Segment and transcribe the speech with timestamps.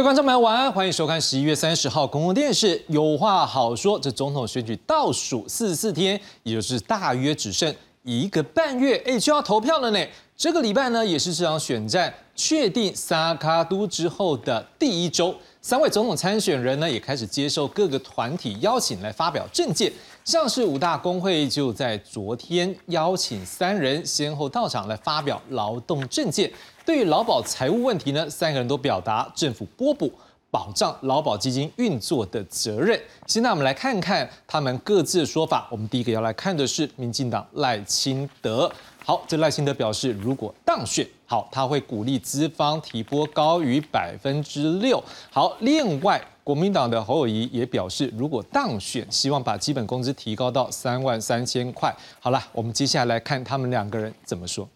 [0.00, 2.82] 各位观众朋友，晚安，欢迎收看十一月三十号公共电视。
[2.88, 7.70] 有话好说，这总统选举倒数四十四天，也就是大约只剩
[8.02, 10.02] 一个半月，哎，就要投票了呢。
[10.34, 15.34] 这个礼拜呢，也是这场选战确定萨卡都之后的第一周。
[15.60, 19.92] 三位总统参选人呢，也开始接受各个团体邀请来发表政见。
[20.24, 26.50] 像是五大工会就在昨天邀请三人先后到场来发表劳动政见。
[26.90, 30.12] 对于劳保财务问题呢，三个人都表达政府拨补
[30.50, 33.00] 保障劳保基金运作的责任。
[33.28, 35.68] 现在我们来看看他们各自的说法。
[35.70, 38.68] 我们第一个要来看的是民进党赖清德。
[39.04, 45.00] 好，这赖清德表示，如果当选，好，他会鼓励资方提拨高于百分之六。
[45.30, 51.94] 好，另外国民党的侯友谊也表示，如果当选，希望把基本工资提高到三万三千块。
[52.18, 54.68] 好了，我们接下来看他们两个人怎么说。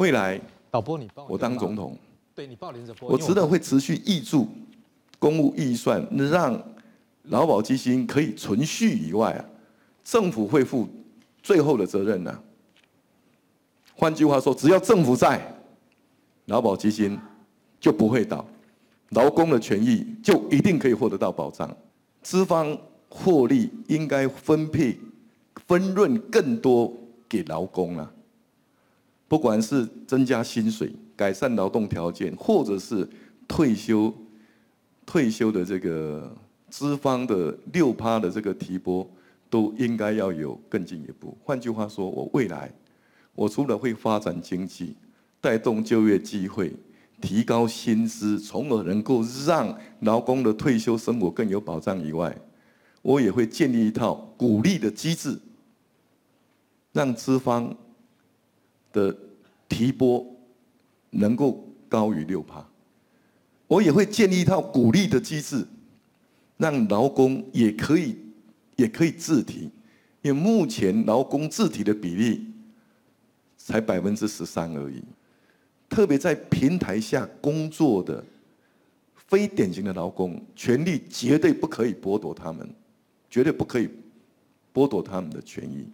[0.00, 1.94] 未来导播，你帮我当总统，
[2.34, 4.48] 对你报连着播，我知道会持续挹注
[5.18, 6.58] 公务预算，让
[7.24, 9.44] 劳保基金可以存续以外啊，
[10.02, 10.88] 政府会负
[11.42, 12.42] 最后的责任呢。
[13.94, 15.38] 换句话说，只要政府在，
[16.46, 17.18] 劳保基金
[17.78, 18.42] 就不会倒，
[19.10, 21.76] 劳工的权益就一定可以获得到保障，
[22.22, 22.74] 资方
[23.10, 24.98] 获利应该分配
[25.66, 26.90] 分润更多
[27.28, 28.10] 给劳工啊。
[29.30, 33.08] 不管是增加薪水、改善劳动条件，或者是
[33.46, 34.12] 退休、
[35.06, 36.36] 退休的这个
[36.68, 39.08] 资方的六趴的这个提拨，
[39.48, 41.38] 都应该要有更进一步。
[41.44, 42.74] 换句话说，我未来
[43.36, 44.96] 我除了会发展经济、
[45.40, 46.74] 带动就业机会、
[47.20, 52.36] 提高薪资，从而能够让劳工的退休生活更有保障以外，
[53.00, 55.38] 我也会建立一套鼓励的机制，
[56.92, 57.72] 让资方。
[58.92, 59.16] 的
[59.70, 60.26] 提拨
[61.10, 62.68] 能够高于六趴，
[63.68, 65.66] 我也会建立一套鼓励的机制，
[66.58, 68.18] 让劳工也可以
[68.76, 69.70] 也可以自提，
[70.22, 72.44] 因为目前劳工自提的比例
[73.56, 75.02] 才百分之十三而已，
[75.88, 78.22] 特别在平台下工作的
[79.14, 82.68] 非典型的劳工，权利绝对不可以剥夺他们，
[83.30, 83.88] 绝对不可以
[84.74, 85.86] 剥夺他们的权益，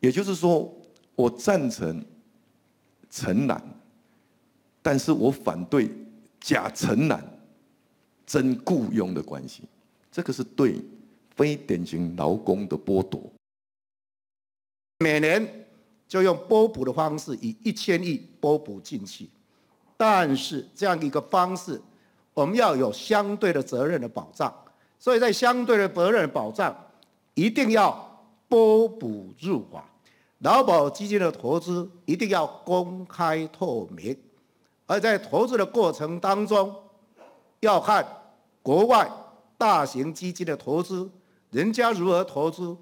[0.00, 0.74] 也就是说。
[1.16, 2.02] 我赞成
[3.10, 3.60] 承揽，
[4.80, 5.90] 但是我反对
[6.40, 7.22] 假承揽
[8.24, 9.64] 真雇佣的关系，
[10.12, 10.80] 这个是对
[11.34, 13.20] 非典型劳工的剥夺。
[15.00, 15.66] 每年
[16.06, 19.28] 就用拨补的方式，以一千亿拨补进去，
[19.96, 21.80] 但是这样一个方式，
[22.32, 24.54] 我们要有相对的责任的保障，
[24.98, 26.72] 所以在相对的责任保障，
[27.34, 29.89] 一定要拨补入法。
[30.40, 34.16] 劳保基金的投资一定要公开透明，
[34.86, 36.74] 而在投资的过程当中，
[37.60, 38.06] 要看
[38.62, 39.10] 国外
[39.58, 41.10] 大型基金的投资，
[41.50, 42.74] 人家如何投资，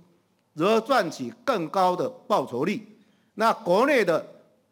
[0.52, 2.96] 如何赚取更高的报酬率。
[3.34, 4.24] 那国内的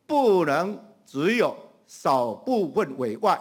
[0.07, 1.57] 不能只有
[1.89, 3.37] 少部分委外，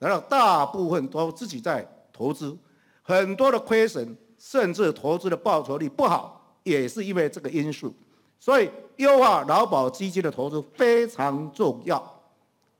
[0.00, 2.56] 然后大部分都自己在投资，
[3.02, 7.94] 很多的亏损，甚至投资的报酬率不好，也是因为这个因素。
[8.40, 12.22] 所以，优化劳保基金的投资非常重要，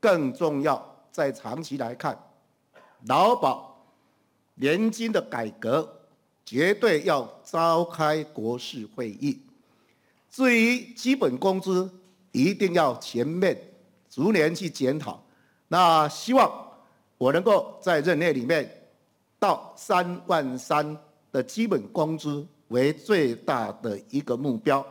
[0.00, 2.18] 更重要在长期来看，
[3.06, 3.84] 劳保
[4.54, 6.00] 年金的改革
[6.44, 9.40] 绝对要召开国事会议。
[10.30, 11.90] 至于基本工资，
[12.32, 13.60] 一定要全面
[14.08, 15.20] 逐年去检讨。
[15.66, 16.50] 那希望
[17.18, 18.90] 我能够在任内里面，
[19.38, 20.96] 到三万三
[21.32, 24.84] 的基本工资为最大的一个目标。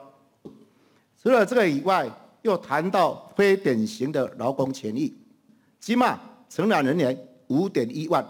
[1.27, 2.09] 除了这个以外，
[2.43, 5.13] 又谈到非典型的劳工权益，
[5.77, 8.25] 起码承揽人员五点一万，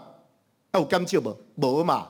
[0.74, 1.36] 有减少不？
[1.54, 2.08] 无嘛？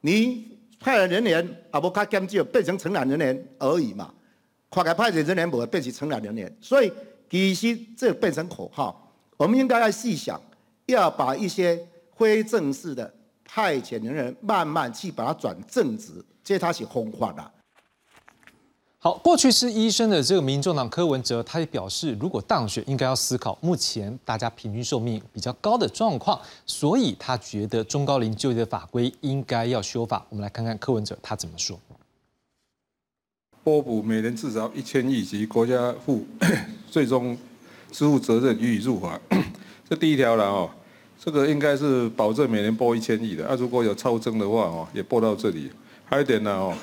[0.00, 4.14] 你派了人员啊，无卡减少，变成承揽人员而已嘛？
[4.70, 6.90] 跨开派的人年无变成承揽人员，所以
[7.28, 9.14] 其实这变成口号。
[9.36, 10.40] 我们应该要细想，
[10.86, 11.86] 要把一些
[12.16, 13.12] 非正式的
[13.44, 17.52] 派遣人员慢慢去把它转正职，这它是方法啦。
[19.02, 30.22] 好，过去是医生的这个民众党柯文哲，他也表示，如果当选，应该要思考目前大家平均寿命比较高的状况，所以他觉得中高龄就业的法规应该要修法。
[30.28, 31.80] 我们来看看柯文哲他怎么说。
[33.64, 36.26] 拨补每人至少一千亿及国家负
[36.90, 37.34] 最终
[37.90, 39.18] 支付责任予以入法，
[39.88, 40.70] 这第一条了哦，
[41.18, 43.48] 这个应该是保证每年拨一千亿的。
[43.48, 45.72] 啊，如果有超增的话哦，也拨到这里。
[46.04, 46.76] 还有一点呢哦。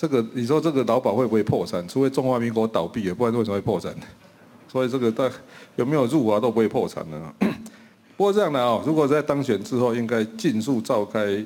[0.00, 1.86] 这个你说这个劳保会不会破产？
[1.88, 3.92] 除非中华民国倒闭，也不然为什么会破产？
[4.70, 5.28] 所以这个大
[5.74, 7.20] 有没有入华都不会破产的。
[8.16, 11.44] 不过这样的哦，如果在当选之后，应该尽速召开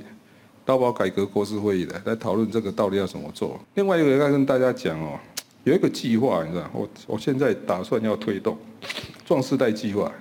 [0.67, 3.59] 劳保改革国事会议的，来讨论这个到底要怎么做。
[3.75, 5.19] 另外一个要跟大家讲哦，
[5.65, 8.55] 有一个计划，你知道，我我现在打算要推动
[9.25, 10.13] 壮世代计划。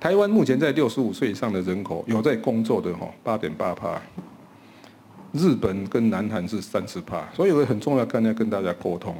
[0.00, 4.02] 台湾目前在六十五岁以上的人口有在工作的哈，八点八趴。
[5.32, 9.14] 日本跟南韩是三十趴，所以有个很重要概念跟大家沟通：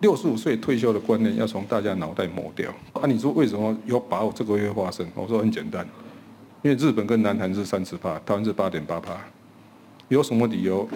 [0.00, 2.70] 六十五岁退休的观念要从大家脑袋抹掉。
[2.92, 5.06] 啊，你说为什么有把握这个月发生？
[5.14, 5.86] 我说很简单，
[6.62, 9.16] 因为日本跟南韩是三十趴，台湾是八点八趴。
[10.08, 10.88] 有什么理由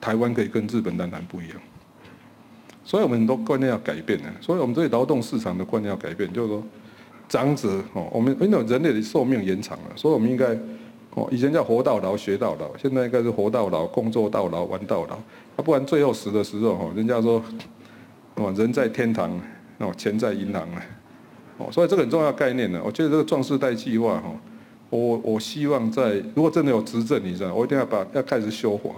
[0.00, 1.56] 台湾可以跟日本、南韩不一样？
[2.84, 4.24] 所以我们很多观念要改变的。
[4.40, 6.62] 所以我们对劳动市场的观念要改变，就是说。
[7.28, 10.46] 长者哦，我们因为人类的寿命延长了，所以我们应该
[11.14, 15.16] 哦，以前叫活到老学到老，现在应该是活到老工作到老玩到老，
[15.56, 17.42] 啊，不然最后死的时候哦，人家说
[18.36, 19.40] 哦，人在天堂
[19.78, 20.86] 哦，钱在银行啊，
[21.58, 22.80] 哦，所以这个很重要概念呢。
[22.84, 24.32] 我觉得这个壮士代计划哈，
[24.88, 28.90] 我我希望在如果真的有执政，你知道，我一定要把要开始修法，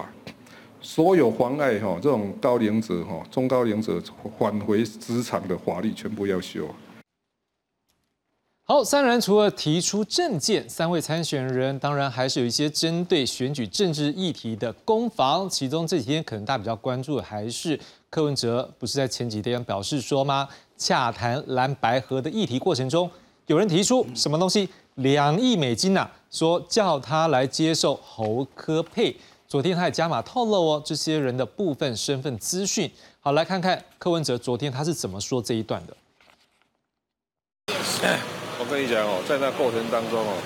[0.81, 3.99] 所有妨碍哈这种高龄者哈中高龄者
[4.37, 6.67] 返回职场的法律全部要修。
[8.65, 15.49] 好，三人除了提出政见，三位参选人当然还是有一些针对选举政治议题的攻防。
[15.49, 17.77] 其中这几天可能大家比较关注的还是
[18.09, 20.47] 柯文哲，不是在前几天表示说吗？
[20.77, 23.11] 洽谈蓝白河的议题过程中，
[23.47, 29.13] 有人提出什么东西两亿美金呐，说叫他来接受侯科佩。
[29.45, 32.89] 昨天他也加码透露哦，这些人的部分身份资讯。
[33.19, 35.97] 好，来看看柯文哲昨天他是怎么说这一段的。
[38.63, 40.39] 我跟你讲哦，在那过程当中哦，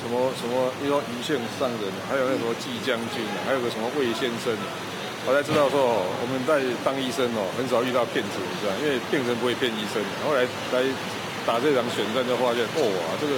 [0.00, 4.56] 什么什么，你说余姓上人，还有那什么季将军，还有个什么魏先生，
[5.28, 10.00] 我才知道说哦，我们在当医生哦，很少遇到骗子，你知道，因为病人不会骗医生。
[10.24, 10.80] 后来来
[11.44, 13.36] 打这场选战，就发现哦哇，这个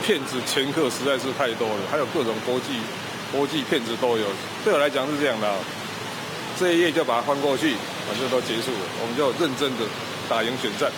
[0.00, 2.80] 骗子前客实在是太多了，还有各种国际
[3.28, 4.24] 国际骗子都有。
[4.64, 5.52] 对我来讲是这样的，
[6.56, 7.76] 这一页就把它翻过去，
[8.08, 9.84] 反正都结束了，我们就认真的
[10.32, 10.88] 打赢选战。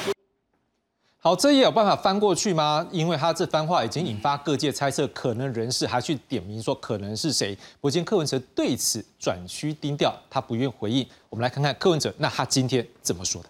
[1.28, 2.86] 好，这也有办法翻过去吗？
[2.90, 7.54] 因为他这番话已经引发各界猜测，可能人士还去点名说可能是谁。
[7.82, 11.06] 不见柯文哲对此转趋低调，他不愿回应。
[11.28, 13.48] 我们来看看柯文哲，那他今天怎么说的？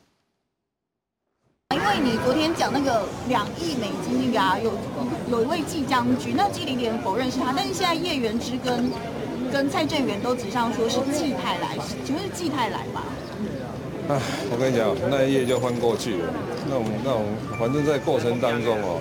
[1.77, 4.73] 因为你昨天讲那个两亿美金那个啊，有
[5.31, 8.91] 有一位季将军，那季里连否认是他，但是现在叶元之跟
[9.53, 13.05] 跟蔡正元都指上说是季泰来，请问是季泰来吧？
[14.09, 14.17] 啊，
[14.51, 16.33] 我跟你讲，那一页就翻过去了。
[16.67, 17.25] 那种那种，
[17.61, 18.97] 反正在过程当中哦，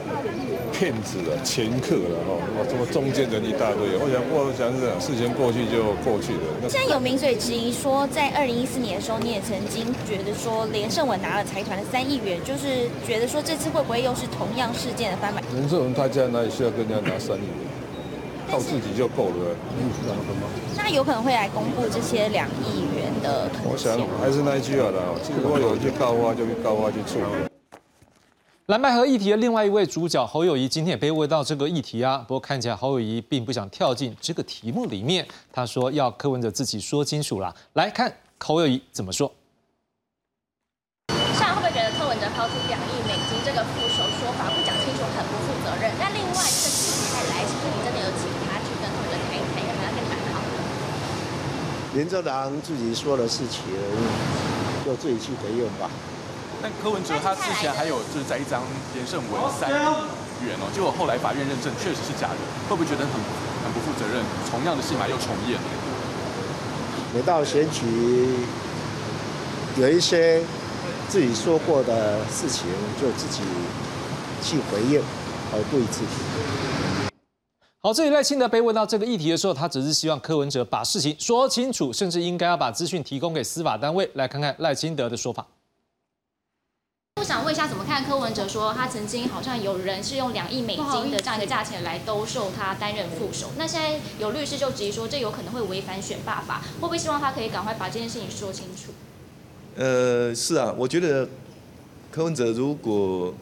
[0.75, 3.95] 骗子啊、掮客了哦，什么中间人一大堆。
[3.95, 6.68] 我想，我想是事情过去就过去了。
[6.68, 15.42] 现在有名嘴质疑说，在二零一四年的时候，你也曾经觉得说，连胜文拿了财团的三亿元，就是觉得说这次会不会又是同样事件的翻版？
[15.56, 17.66] 连胜文他家哪里需要跟人家拿三亿元？
[18.49, 19.55] 靠自己就够了。
[20.75, 23.49] 那有可能会来公布这些两亿元的。
[23.63, 25.01] 我想还是那一句话啦，
[25.43, 27.48] 如果有一句高话，就高话去处理。
[28.67, 37.53] 蓝白河议题的另外一位主角侯友谊今天也被问到这个议题啊，不过看起来侯友谊并不想跳进这个题目里面，他说要柯文哲自己说清楚啦。
[37.74, 39.31] 来看侯友谊怎么说。
[41.39, 45.88] 像会不会觉得柯文哲抛出两亿美金这个副手说法不讲清楚很不负责任？
[45.98, 50.43] 那另外这个季泰来，是不是你真的有请他去跟柯文哲谈一谈，要跟他更谈好？
[51.98, 53.63] 林正郎自己说的事情，
[54.86, 55.89] 就自己去回应吧。
[56.62, 58.62] 但柯文哲他之前还有就是在一张
[58.94, 59.74] 连胜文三亿
[60.46, 62.38] 元哦，结果后来法院认证确实是假的，
[62.70, 63.10] 会不会觉得很
[63.66, 64.22] 很不负责任？
[64.51, 65.58] 同样的戏码又重演。
[67.16, 67.82] 每到选举，
[69.82, 70.39] 有一些
[71.10, 72.70] 自己说过的事情，
[73.01, 73.42] 就自己
[74.44, 75.01] 去回应，
[75.51, 76.76] 而不予置评。
[77.79, 84.10] 好，这里赖清德被问到这个议题的时候，他只是希望柯文哲把事情说清楚，甚至应该要把资讯提供给司法单位。
[84.15, 85.46] 来看看赖清德的说法。
[87.17, 93.51] 我想问一下，怎么看柯文哲说他曾经好像有人是用两亿美金的这样一个价钱来兜售他担任副手？
[93.57, 98.91] 那现在有律师就质疑说，这有可能会违反选罢法，会不会希望他可以赶快把这件事情说清楚？
[99.75, 101.29] 呃，是啊，我觉得
[102.12, 103.34] 柯文哲如果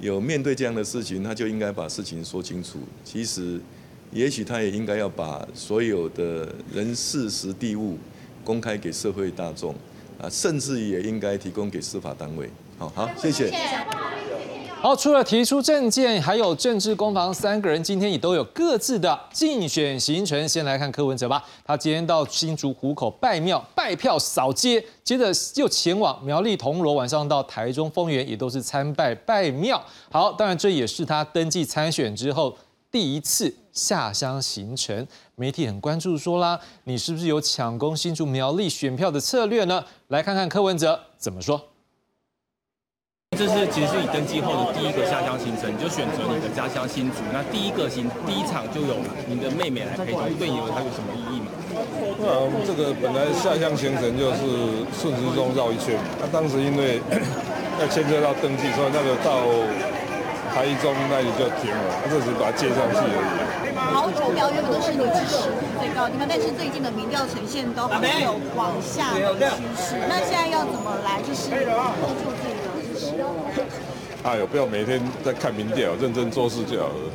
[0.00, 2.78] 有面对这样的事情，他就应该把事情说清楚。
[3.04, 3.60] 其实，
[4.12, 7.98] 也许他也应该要把所有的人事实地物
[8.42, 9.74] 公开给社会大众
[10.20, 12.50] 啊，甚至也应该提供给司法单位。
[12.78, 13.52] 好好，谢谢。
[14.82, 20.48] 好，除了提出政见，还有政治攻防，三个人今天也都有各自的竞选行程。
[20.48, 29.78] 先来看柯文哲吧，他今天到新竹湖口拜庙拜票扫街，接着又前往苗栗铜锣，晚上到台中丰原，也都是参拜拜庙。
[30.10, 32.56] 好，当然这也是他登记参选之后
[32.90, 35.06] 第一次下乡行程。
[35.34, 39.84] 媒体很关注说啦，你是不是有抢攻新竹苗栗选票的策略呢？
[40.08, 41.69] 来看看柯文哲怎么说。
[43.38, 47.22] 这是其实是你登记后的第一个下乡行程，你就选择你的家乡新竹。
[47.32, 48.98] 那第一个行第一场就有
[49.30, 51.46] 你的妹妹来陪同，对你有它有什么意义吗？
[52.18, 57.00] 那这个本来下乡行程就是顺时钟绕一圈，那当时因为
[57.78, 59.46] 要牵涉到登记，所以那个到
[60.50, 63.78] 台中那里就停了，这只是把它接上去而已。
[63.78, 65.46] 好主苗原本都是你支持
[65.78, 69.94] 最高的地方，但是最近的民调呈现都还有往下的趋势。
[70.10, 71.54] 那现在要怎么来就是？
[74.22, 77.10] 哎呦，不要每天在看民调，认真做事就好了。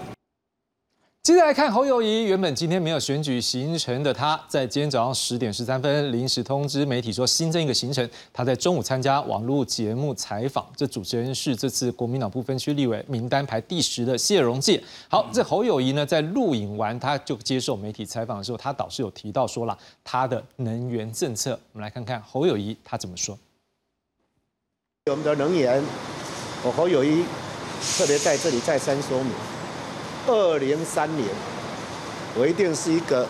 [1.21, 10.67] 接着来看侯友谊，原本今天没有选举行程的他，在今天早上十点十三分临时通知媒体说新增一个行程，他在中午参加网络节目采访。
[10.75, 14.83] 这主持人是这次国民党不分区立委名单排第十的谢荣介。
[15.07, 21.59] 好，这侯友谊呢，在录影完他就接受媒体采访的时候，他导师有提到说了他的能源政策。
[21.74, 23.38] 我们来看看侯友谊他怎么说。
[25.12, 25.83] 我们的能源，
[26.65, 27.24] 我侯友谊
[27.95, 29.31] 特别在这里再三说明：
[30.25, 31.29] 二零三年
[32.34, 33.27] 我一定是一个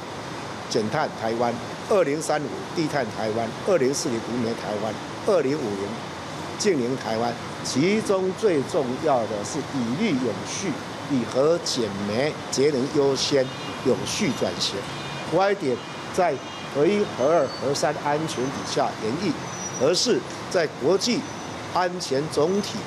[0.70, 1.52] 减碳台湾；
[1.90, 4.94] 二零三五低碳台湾；二零四零无煤台湾；
[5.28, 5.80] 二零五零
[6.58, 7.34] 净零台湾。
[7.66, 10.72] 其中最重要的是以绿永续，
[11.12, 13.46] 以核减煤节能优先，
[13.86, 14.78] 永续转型。
[15.30, 15.76] 快点
[16.14, 16.34] 在
[16.74, 19.34] 核一、核二、核三安全底下演绎，
[19.82, 21.20] 而是在国际。
[21.74, 22.78] 安全总体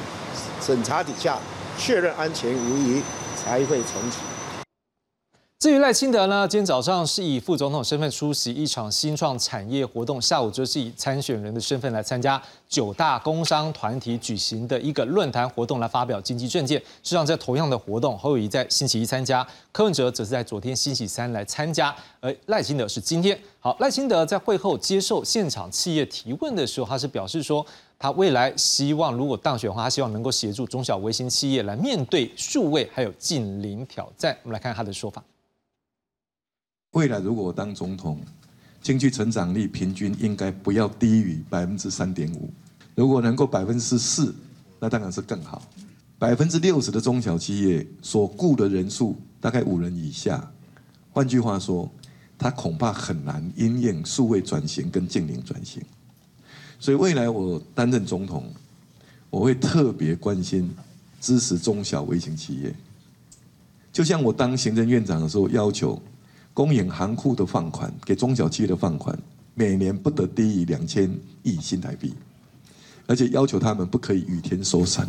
[0.69, 1.39] 审查底下
[1.79, 3.01] 确认安全无疑，
[3.35, 4.28] 才会重启。
[5.61, 16.79] 至于赖清德呢，今天早上是以副总统身份出席一场新创产业活动，下午则是以参选人的身份来参加九大工商团体举行的一个论坛活动，来发表经济政见。
[16.79, 23.37] 实际上，在同样的活动，侯友谊在星期一参加，柯文哲则是在昨天星期三来参加，而赖清德是今天。
[23.59, 27.67] 好，赖清德在会后接受现场企业提问的时候，他是表示说，
[27.99, 34.39] 他未来希望如果当选的话，他希望能够协助中小微型企业来面对数位还有近邻挑战。
[34.45, 35.21] 我们来看他的说法。
[36.93, 38.19] 未来如果我当总统，
[38.81, 42.51] 经济成长率平均应该不要低于百分之三点五。
[42.95, 44.35] 如果能够百分之四，
[44.81, 45.63] 那当然是更好。
[46.19, 50.51] 百分之六十的中小企业所雇的人数大概五人以下，
[51.13, 51.89] 换句话说，
[52.39, 55.83] 它恐怕很难因应数位转型跟净零转型。
[56.81, 58.51] 所以未来我担任总统，
[59.29, 60.75] 我会特别关心
[61.21, 62.75] 支持中小微型企业。
[63.93, 66.01] 就像我当行政院长的时候要求。
[66.59, 69.17] 公营行库的放款给中小企业的放款，
[69.55, 71.09] 每年不得低于两千
[71.45, 72.13] 亿新台币，
[73.07, 75.07] 而且要求他们不可以雨天收山。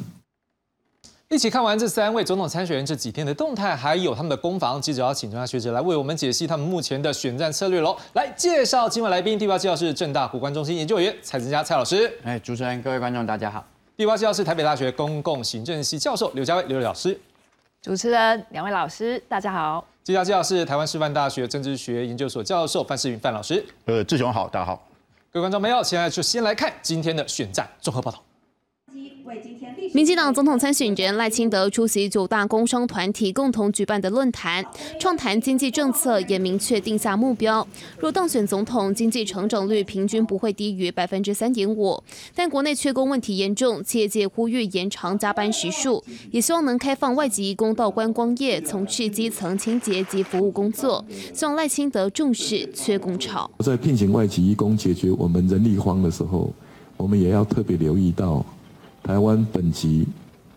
[1.28, 7.98] 一起看完这三位总统参选人这几天的动态，还有他们的攻防，记者要请专家学者来为我们解析他们目前的选战策略喽。
[8.14, 12.14] 来介绍今晚来宾，第八介绍是正大古关中心研究员蔡增佳蔡老师。
[12.22, 13.66] 哎，主持人各位观众大家好。
[13.98, 17.20] 第八介绍是台北大学公共行政系教授刘家威刘老师。
[17.82, 19.84] 主持人两位老师大家好。
[20.10, 23.64] 接下来是台湾师范大学政治学研究所教授范世云范老师。
[23.86, 24.88] 呃，志雄好，大家好。
[25.32, 28.20] 各位观众朋友，现在就先来看今天的选战综合报道。
[29.94, 34.66] 民进党总统参选人赖清德出席九大工商团体共同举办的论坛，
[35.00, 37.66] 创谈经济政策，也明确定下目标。
[38.00, 42.02] 若当选总统，经济成长率平均不会低于百分之三点五。
[42.34, 51.04] 但国内缺工问题严重，企业界呼吁延长加班时数，也希望能开放外籍移工到观光业从事基层清洁及服务工作。
[51.34, 53.50] 希望赖清德重视缺工潮。
[53.60, 56.52] 在聘请外籍移工解决我们人力荒的时候，
[56.98, 58.44] 我们也要特别留意到。
[59.04, 60.06] 台湾本籍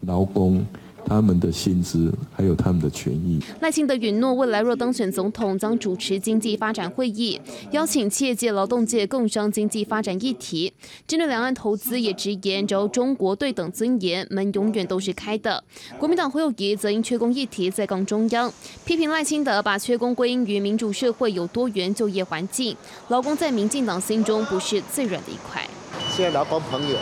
[0.02, 0.64] 劳工
[1.04, 3.40] 他们的薪资还有他们的权益。
[3.60, 7.40] 赖清德允诺，未来若当选总统，将主持经济发展会议，
[7.72, 10.72] 邀请企业界、劳动界共商经济发展议题。
[11.06, 15.64] 针对两岸投资，也直言，只要中国对等尊严，门永远都是开的。
[15.98, 18.52] 国民党侯友谊则因缺工议题在杠中央，
[18.84, 22.76] 批评赖清德把缺工归因于民主社会有多元就业环境，
[23.08, 25.68] 劳工在民进党心中不是最软的一块。
[26.14, 26.96] 现在劳工朋友。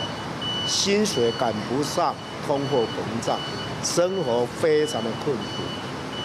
[0.71, 2.15] 薪水赶不上
[2.47, 3.37] 通货膨胀，
[3.83, 5.61] 生活非常的困苦，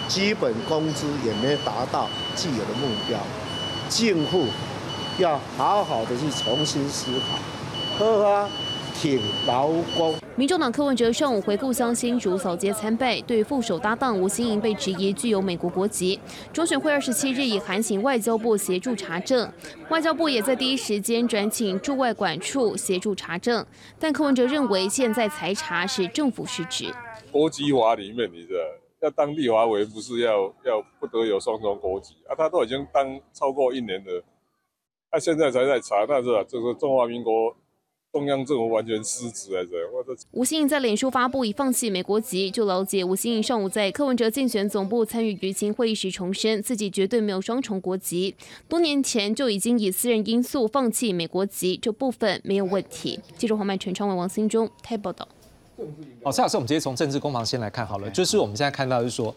[0.07, 3.19] 基本工资也没达到既有的目标，
[3.89, 4.45] 政府
[5.17, 7.11] 要好好的去重新思
[7.99, 8.49] 考，呵呵，
[8.97, 10.15] 挺劳工。
[10.37, 16.19] 民众党柯文哲上午回故乡新竹扫街参拜，对副手搭档吴欣盈被质疑具有美国国籍。
[16.53, 19.51] 中选会二十七日已函请外交部协助查证，
[19.89, 23.65] 外交部也在第一时间转请驻外管处协助查证。
[23.97, 26.93] 但柯文哲认为现在才查是政府失职。
[27.31, 28.53] 国籍法里面，你的
[29.01, 32.35] 要当立华为不是要要不得有双重国籍啊？
[32.37, 34.23] 他都已经当超过一年了，
[35.09, 37.55] 他现在才在查，那是这是中华民国。
[38.11, 39.71] 中央政府完全失职来着。
[40.31, 48.35] 吴欣颖在脸书发布已放弃美国籍，就了解吴欣颖上午在柯文哲竞选总部参与舆情会议时重申，自己绝对没有双重国籍，
[48.67, 53.19] 多年前就已经以私人因素放弃美国籍，这部分没有问题。
[53.37, 55.27] 记者黄曼全昌文王新忠台报道。
[56.23, 59.35] 好，蔡老师，我们直接从政治攻防先来看好了，就是我们现在看到是说。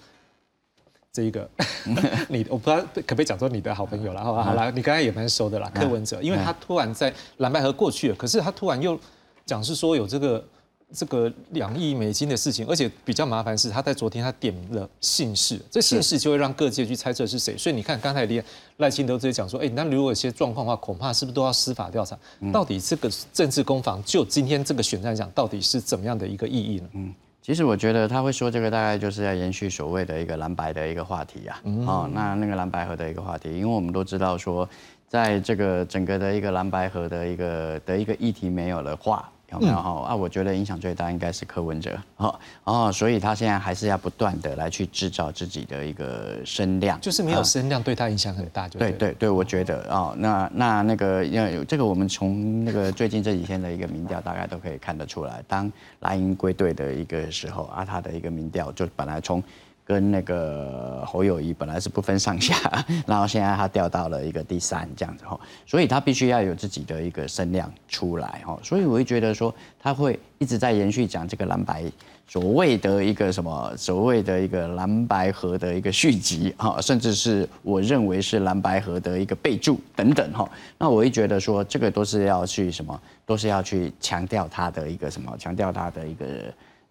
[1.12, 1.48] 这一个，
[2.28, 4.44] 你我不知道可不可以讲说你的好朋友了，好吧？
[4.44, 8.98] 好了，你刚才也蛮熟的啦，柯文哲，因为他突然在蓝白河过去了，可是他突然又
[9.44, 10.44] 讲是说有这个
[10.92, 18.44] 这个两亿美金的事情，而且比较麻烦是他在昨天他点了姓氏，这姓氏就会让各界去猜测是谁，所以你看刚才连
[18.76, 22.16] 赖清德直接讲说，哎，那如果有些状况的话，恐怕是不是都要司法调查？
[22.52, 26.88] 到底这个政治攻防就今天这个选战讲，到底是怎么样的一个意义呢？
[26.92, 27.12] 嗯。
[27.42, 31.60] 其实我觉得他会说这个，大概就是要延续所谓的一个蓝白的一个话题啊。
[31.86, 34.68] 哦，那那个蓝白河的一个话题，因为我们都知道说，
[35.08, 39.28] 在这个整个的一个蓝白河的一个的一个议题没有的话。
[39.52, 40.14] 有没有哈啊？
[40.14, 59.42] 我觉得影响最大应该是柯文哲，哦哦，所以他现在还是要不断的来去制造自己的一个声量，就是没有声量对他影响很大，就对对对，我觉得哦，那那那个要有这个，我们从那个最近这几天的一个民调，大概都可以看得出来，当莱茵归队的一个时候啊，他的一个民调就本来从。
[59.90, 62.54] 跟那个侯友谊本来是不分上下，
[63.08, 71.82] 然后现在他掉到了一个第三这样子哈，所以他必须要有自己的一个声量出来哈，所以我会觉得说他会一直在延续讲这个蓝白
[72.28, 80.48] 所谓的一个什么所谓的一个蓝白河的一个续集哈，甚至是我认为是蓝白河的一个备注等等哈，
[80.78, 86.26] 那我会觉得说这个都是要去什么，都是要去强调他的一个什么，强调他的一个。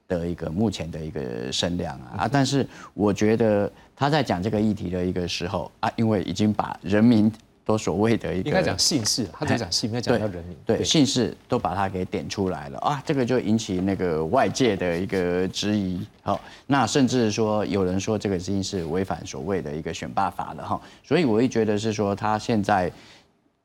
[0.10, 2.30] 的一个目前的一个声量啊啊！
[2.30, 7.32] 但是我觉得他在讲这个议题的一个时候啊，因为已经把人民
[7.64, 16.04] 都所谓的一个应该讲姓氏，他在讲姓，应该讲到人民对姓氏都把它给点出来了啊，这个就引起那个外界的一个质疑。
[16.24, 22.92] 好，那甚至说有人说这个已经是违反所谓的一个选罢法了哈，所以我会觉得是说他现在。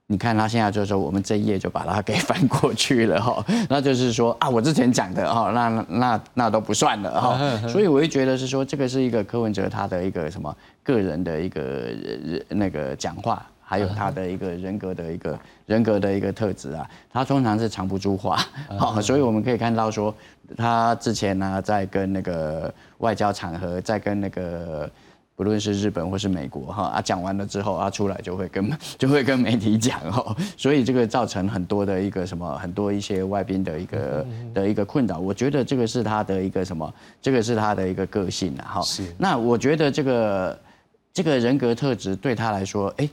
[0.07, 11.89] 你看他现在就是说，我们这一页就把它给翻过去了哈， 那就是说啊，我之前讲的哈，那那那都不算了哈， 所以我会觉得是说，这个是一个柯文哲他的一个什么个人的一个
[12.51, 18.39] 那个讲话，还有他的一个人格的一个人格的一个特质啊，他通常是藏不住话，
[18.79, 20.15] 好，所以我们可以看到说，
[20.55, 24.91] 他之前呢在跟那个外交场合，在跟那个。
[25.37, 35.19] 不论是日本或是美国哈啊，讲完了之后啊，出来就会跟 就会跟媒体讲哈，所以这个造成很多的一个什么，很多一些外宾的一个的一个困扰。
[35.19, 38.83] 我觉得这个是他的一个什么，这个是他的一个个性啊哈。
[38.83, 39.03] 是。
[39.19, 40.59] 那我觉得这个
[41.13, 43.09] 这个人格特质对他来说，哎，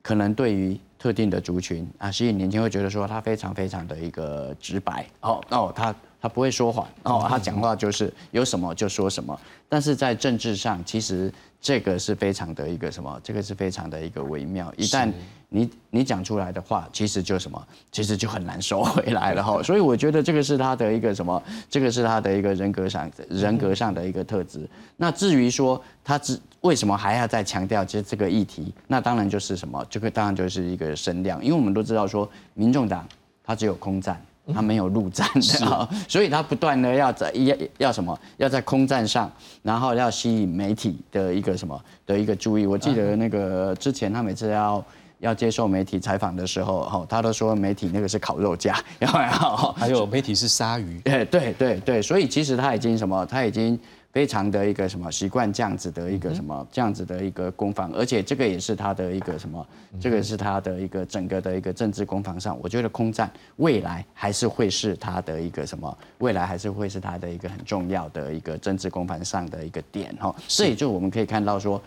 [0.00, 5.94] 可能对于特定的族群啊，吸引年轻会觉得说他非常非常的一个直白哦哦他。
[6.20, 9.38] 他不会说谎哦，他讲话就是有什么就说什么。
[9.68, 13.20] 但是在政治上，其实这个是非常的一个什么？
[13.22, 14.72] 这个是非常的一个微妙。
[14.76, 15.12] 一旦
[15.50, 17.66] 你你讲出来的话，其实就什么？
[17.92, 19.60] 其实就很难收回来了哈。
[19.62, 21.40] 所以我觉得这个是他的一个什么？
[21.70, 24.68] 这个是他的一个人格上人格上的一个特质。
[24.96, 28.72] 那至于说他只为什么还要再强调这这个议题？
[28.86, 29.84] 那当然就是什么？
[29.88, 33.06] 这个当然就是一个声量，因为我们都知道说，民众党
[33.44, 34.20] 他只有空战。
[34.54, 39.30] 他没有陆战的，所以他不断的要在要要什么，要在空战上，
[39.62, 42.66] 然后要吸引媒体的一个什么的一个注意。
[42.66, 44.84] 我记得那个之前他每次要
[45.18, 51.00] 要接受媒体采访的时候，哈，他都说媒体那个是烤肉架，然后还有媒体是鲨鱼。
[51.06, 53.78] 哎对对对，所以其实他已经什么，他已经。
[54.12, 59.66] 非常的一个什么习惯这样子的一个什么这样子的一个攻防，而且这个也是他的一个什么，
[60.00, 70.34] 这个是他的一个整个的一个政治攻防上，我觉得空战未来还是会是他的一个什么，未来还是会是他的一个很重要的一个政治攻防上的一个点哈。
[70.48, 71.80] 所以就我们可以看到说。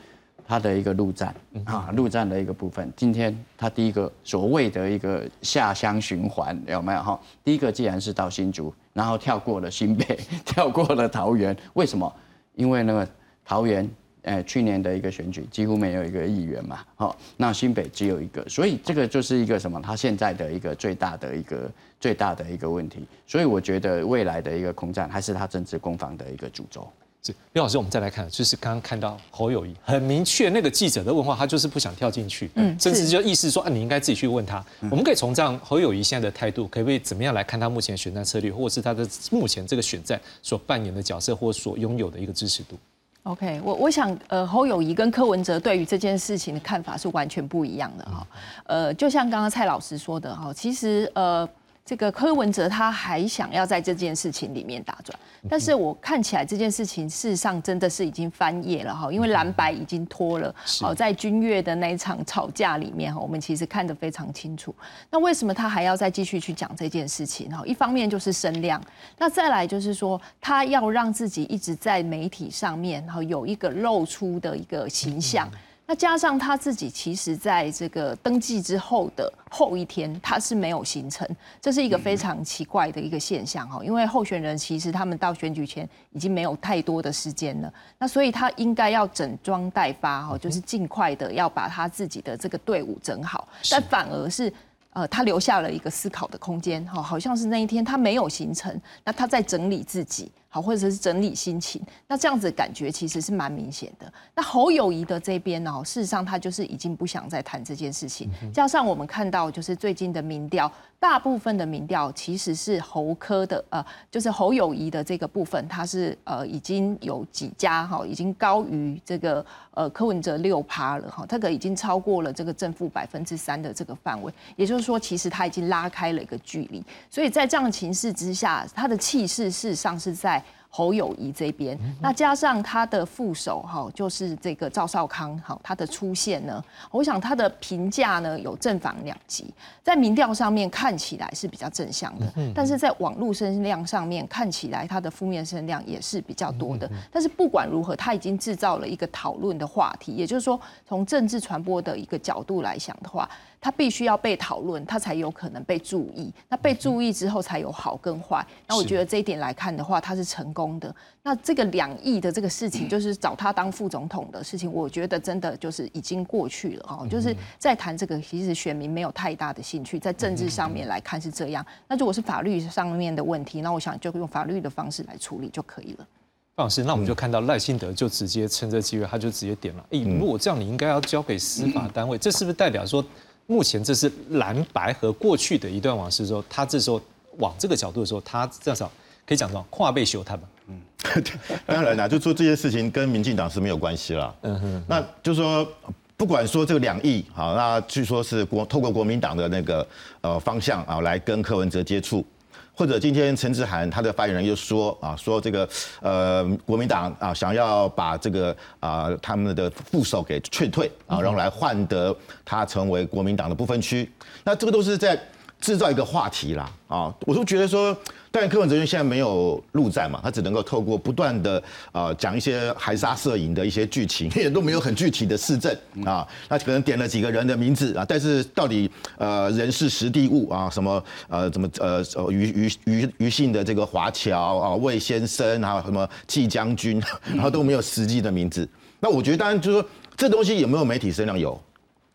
[0.48, 2.92] 他的一个陆战啊，陆战的一个部分。
[2.96, 7.20] 今天他第一个所谓的一个下乡循环有没有哈？
[7.44, 12.14] 第一个既然是到新竹，然后跳过了新北， 跳过了桃园，为什么？
[12.56, 13.08] 因为那个
[13.46, 13.90] 桃园
[14.24, 19.82] 呃，去年的一个选举几乎没有一个议员嘛，好，那新北只有一个，所以这个就是一个什么？
[19.82, 26.88] 他现在的一个最大的一个最大的一个问题，所以我觉得未来的一个空战还是他政治攻防的一个主轴。
[27.24, 34.64] 是刘老师，我们再来看，就是刚刚看到侯友谊很明确，那个记者的问话，他就是不想跳进去，嗯，甚至就意思说啊，你应该自己去问他。
[34.90, 42.76] 我们可以从这样侯友谊现在的态度，可不可以怎么样来看他目前选战策略，或者是他的目前这个选战所扮演的角色，或所拥有的一个支持度
[43.22, 48.28] ？OK，我我想，呃，侯友谊跟柯文哲对于这件事情的看法是完全不一样的哈。
[48.66, 51.48] 呃，就像刚刚蔡老师说的哈，其实呃。
[51.84, 55.18] 这个柯文哲他还想要在这件事情里面打转，
[55.50, 60.56] 但是我看起来这件事情事实上真的是已经翻页了哈，因为蓝白已经脱了。
[60.80, 64.74] 好，在君越的那一场吵架里面哈，我们其实看得非常清楚。
[65.10, 67.64] 那为什么他还要再继续去讲这件事情哈？
[67.66, 68.82] 一方面就是声量，
[69.18, 75.50] 那再来就是说他要让自己一直在媒体上面哈有一个露出的一个形象。
[75.92, 81.28] 那加上他自己，其实在这个登记之后的后一天，他是没有行程，
[81.60, 83.84] 这是一个非常奇怪的一个现象哈。
[83.84, 94.50] 因为候选人其实他们到选举前已经没有太多的时间了，那所以他应该要整装待发哈，就是尽快的要把他自己的这个队伍整好，但反而是。
[94.94, 104.12] 呃，他留下了一个思考的空间，哈，好像是那一天他没有行程，那他在整理自己，好，或者是整理心情，那这样子感觉其实是蛮明显的。
[104.36, 110.70] 那侯友谊的这边呢，事实上他就是已经不想再谈这件事情，加上我们看到就是最近的民调。
[111.00, 130.41] 大部分的民调其实是侯科的，呃，就是侯友谊的这个部分，他是呃已经有几家哈，已经高于这个呃柯文哲六趴了哈，这个已经超过了这个正负百分之三的这个范围，也就是说，其实他已经拉开了一个距离，所以在这样的情势之下，他的气势事实上是在。
[130.74, 139.54] 侯友谊这边，那加上他的副手哈，就是这个赵少康哈，他的出现呢，我想他的评价呢有正反两极，
[139.84, 146.90] 在民调上面看起来是比较正向的，但是在网络声量上面看起来他的负面声量也是比较多的。
[147.12, 150.58] 但是不管如何，他已经制造了一个讨论的话题，也就是说，
[150.88, 153.30] 从政治传播的一个角度来想的话。
[153.62, 156.34] 他必须要被讨论，他才有可能被注意。
[156.50, 158.44] 那被注意之后，才有好跟坏。
[158.68, 160.94] 那我觉得这一点来看的话，他是成功的。
[161.22, 167.08] 那这个两亿的这个事情，就是找他当副总统的事情，我觉得真的就是已经过去了哦。
[167.08, 171.64] 就是在谈这个，其实选民没有太大的兴趣，在政治上面来看是这样。
[171.88, 176.08] 那如果是法律上面的问题，那我想就用法律的方式来处理就可以了。
[176.56, 179.86] 范老师，那我们就看到赖清德就直接趁这机会，他就直接点了。
[179.92, 183.06] 哎，如果这样，你应该要交给司法 单位，这是不是代表说？
[183.52, 187.02] 目前这是蓝白和过去的一段往事，之后他这时候
[187.38, 188.90] 往这个角度的时候，他至少
[189.28, 190.44] 可以讲到跨背修他吧。
[190.68, 190.82] 嗯，
[191.68, 194.34] 当然啦，就说这些事情跟民进党是没有关系了。
[194.44, 195.68] 嗯哼，那就说
[196.16, 199.86] 不管说这个两亿，好，那据说是国透过国民党的那个
[200.22, 202.26] 呃方向啊，来跟柯文哲接触。
[202.74, 205.68] 或者今天陈志涵他的发言人又说啊，说这个
[206.02, 214.10] 呃国民党啊想要把这个啊他们的副手给劝退啊，然后来换得他成为国民党的不分区，
[214.44, 215.20] 那这个都是在。
[215.62, 217.96] 制造一个话题啦，啊，我都觉得说，
[218.32, 225.72] 但柯文哲现在没有陆战嘛，他只能够透过不断的啊讲一些含沙射影的一些剧情， 也都没有很具体的市政
[226.04, 237.00] 啊，那可能点了几个人的名字啊，但是到底呃人事实地物啊，什么呃怎么呃呃余余余余姓的这个华侨啊魏先生还有什么季将军，
[237.36, 238.68] 然后都没有实际的名字，
[239.00, 241.38] 那我觉得当然就是说这东西有没有媒体声量？
[241.38, 241.62] 有。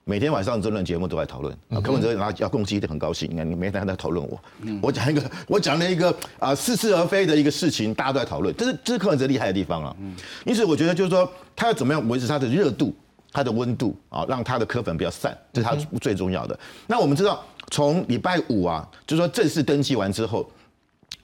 [0.08, 4.40] 每天晚上争论节目都在讨论，柯文哲拿要攻击的很高兴，你看你每天在讨论我，
[4.80, 9.96] 我讲一个我讲了一个啊似是而非的一个事情，大家都在讨论，这是这是柯文哲厉害的地方啊。
[10.44, 12.94] 因此我觉得就是说他要怎么样维持他的热度、
[13.32, 16.56] 他的温度啊，让他的柯粉不要散，这是他最重要的。
[16.86, 20.48] 那我们知道从礼拜五啊，就是说正式登记完之后，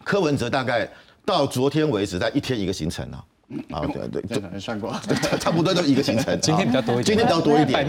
[0.03, 0.91] 柯文哲大概
[1.25, 3.25] 到昨天为止在一天一个行程啊。
[3.71, 4.95] 啊，对对，这算过，
[5.41, 6.37] 差不多都一个行程。
[6.41, 7.87] 今天比较多一点，今天比较多一点，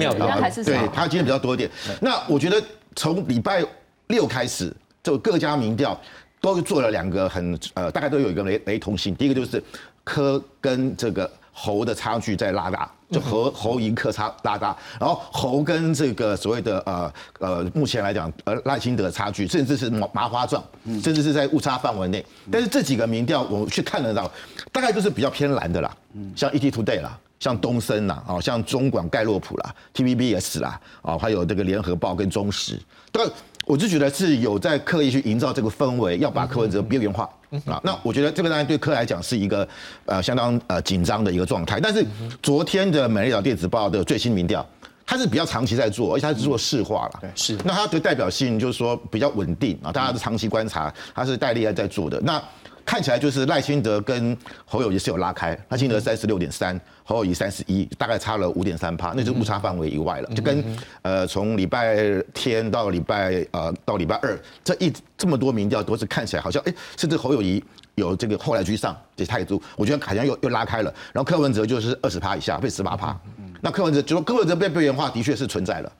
[0.64, 1.70] 对，他今天比较多一点。
[2.02, 2.62] 那我觉得
[2.96, 3.64] 从礼拜
[4.08, 6.00] 六开始，就各家民调
[6.42, 9.16] 都做了两个很呃，大概都有一个雷雷同性。
[9.16, 9.64] 第一个就是
[10.04, 11.30] 科跟这个。
[11.56, 20.64] 侯的差距在拉大，就和侯赢克差拉大，然后侯跟这个所谓的呃呃，目前来讲，呃赖清德的差距，甚至是麻麻花状，
[21.00, 22.26] 甚至是在误差范围内。
[22.52, 24.32] 但是这几个民调，我去看得到，
[24.74, 25.96] 大概就是比较偏蓝的啦，
[26.36, 27.18] 像 ET Today 啦。
[27.40, 32.80] 像东森啦，啊，像中广盖洛普啦，TVBS 啦，啊，还有这个联合报跟中时，
[33.12, 33.28] 但
[33.66, 37.30] 我就觉得是有在刻意去营造这个氛围，要把柯文哲边缘化
[37.66, 37.82] 啊。
[37.84, 39.68] 那我觉得这个当然对柯来讲是一个
[40.06, 41.82] 呃相当呃紧张的一个状态。
[41.82, 42.06] 但是
[42.42, 44.66] 昨天的《美丽岛电子报》的最新民调，
[45.06, 47.30] 它是比较长期在做，而且它是做市化了。
[47.36, 47.58] 是。
[47.66, 52.22] 那它的代表性就是说比较稳定啊，大家是长期观察，它是戴立在做的。
[52.22, 52.42] 那
[52.86, 60.30] 看起来就是赖清德跟侯友谊是有拉开，赖清德三十六点三，侯友谊三十一，大概差了五点三趴，那就误差范围以外了。
[60.36, 60.64] 就跟
[61.02, 61.98] 呃从礼拜
[62.34, 67.64] 天到礼拜呃到礼拜二这一这么多民调都是看起来好像哎，甚至侯友谊
[67.96, 70.94] 有这个后来居上这态度，我觉得好像又又拉开了。
[71.14, 73.18] 然后柯文哲就是二十趴以下，被十八趴。
[73.62, 75.92] 那柯文哲就说柯文哲被边缘化的确是存在了，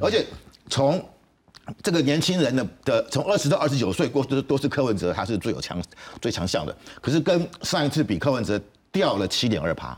[0.00, 0.24] 而且
[0.68, 1.02] 从。
[1.82, 5.80] 这个年轻人的的从二十到二十九岁过都都是柯文哲，他是最有强
[6.20, 6.74] 最强项的。
[7.00, 9.96] 可是跟上一次比，柯文哲掉了七点二趴，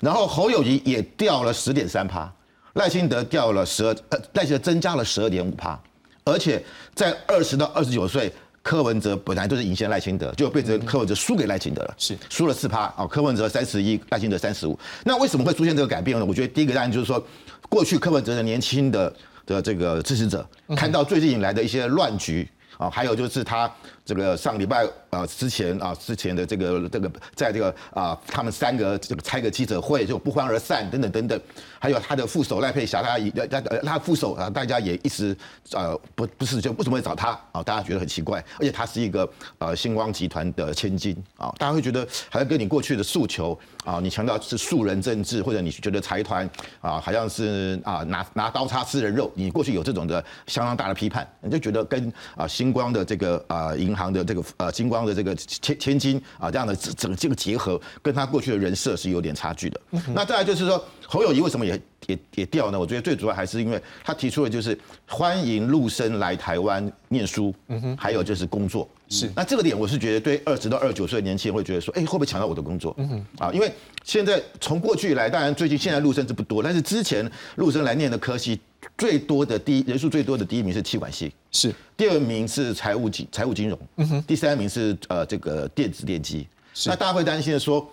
[0.00, 2.30] 然后侯友谊也掉了十点三趴，
[2.74, 5.80] 赖清德掉了十二，呃，赖清德增加了十二点五趴，
[6.24, 6.62] 而且
[6.94, 8.30] 在二十到二十九岁，
[8.62, 14.78] 柯文哲本来就是领先赖清德，就变成柯文哲输给赖清德了，是输了四趴啊，柯文哲三十一，赖清德三十五。
[15.04, 16.24] 那为什么会出现这个改变呢？
[16.26, 17.24] 我觉得第一个答案就是说，
[17.70, 19.10] 过去柯文哲的年轻的。
[19.48, 23.68] 的这个支持者看到最近引来的一些乱局啊，还有就是他
[24.08, 31.38] 这个上礼拜啊之前啊之前的这个这个在这个啊他们三个这个开个记者会就不欢而散等等等等，
[31.78, 35.36] 还有他的副手赖佩霞，大家他他副手啊大家也一直
[35.72, 37.62] 呃不不是就为什么会找他啊？
[37.62, 43.58] 大家觉得很奇怪，而且他是一个呃星光集团的千金啊，大家会觉得好像跟你过去的诉求。
[43.84, 46.46] 啊，你强调是素人政治，或者你觉得财团
[46.82, 59.80] 啊，好像是啊拿拿刀叉吃人肉，你过去有这种的相当大的批判，你就觉得跟啊星光的这个啊银行的这个呃金光的这个千千金啊这样的整这个结合，跟他过去的人设是有点差距的。
[60.14, 60.82] 那再来就是说。
[61.10, 62.78] 侯友谊为什么也也也掉呢？
[62.78, 68.88] 我觉得最主要还是因为他提出的就是欢迎陆生来台湾念书，嗯哼，还有就是工作。
[69.08, 72.94] 是，那这个点我是觉得对二十到二十九岁的年轻人会觉得说，哎，会不会抢到我的工作？
[72.98, 73.70] 嗯哼，啊，因为
[74.04, 78.60] 现在从过去以来，当然最近现在陆生是不多，但是之前陆生来念的科系
[78.96, 86.46] 最多的第一人数最多的第一名是气管系，是，第二名是财务金财务金融，嗯哼，第三名是呃这个电子电机。
[86.74, 87.86] 是那大家会担心的说。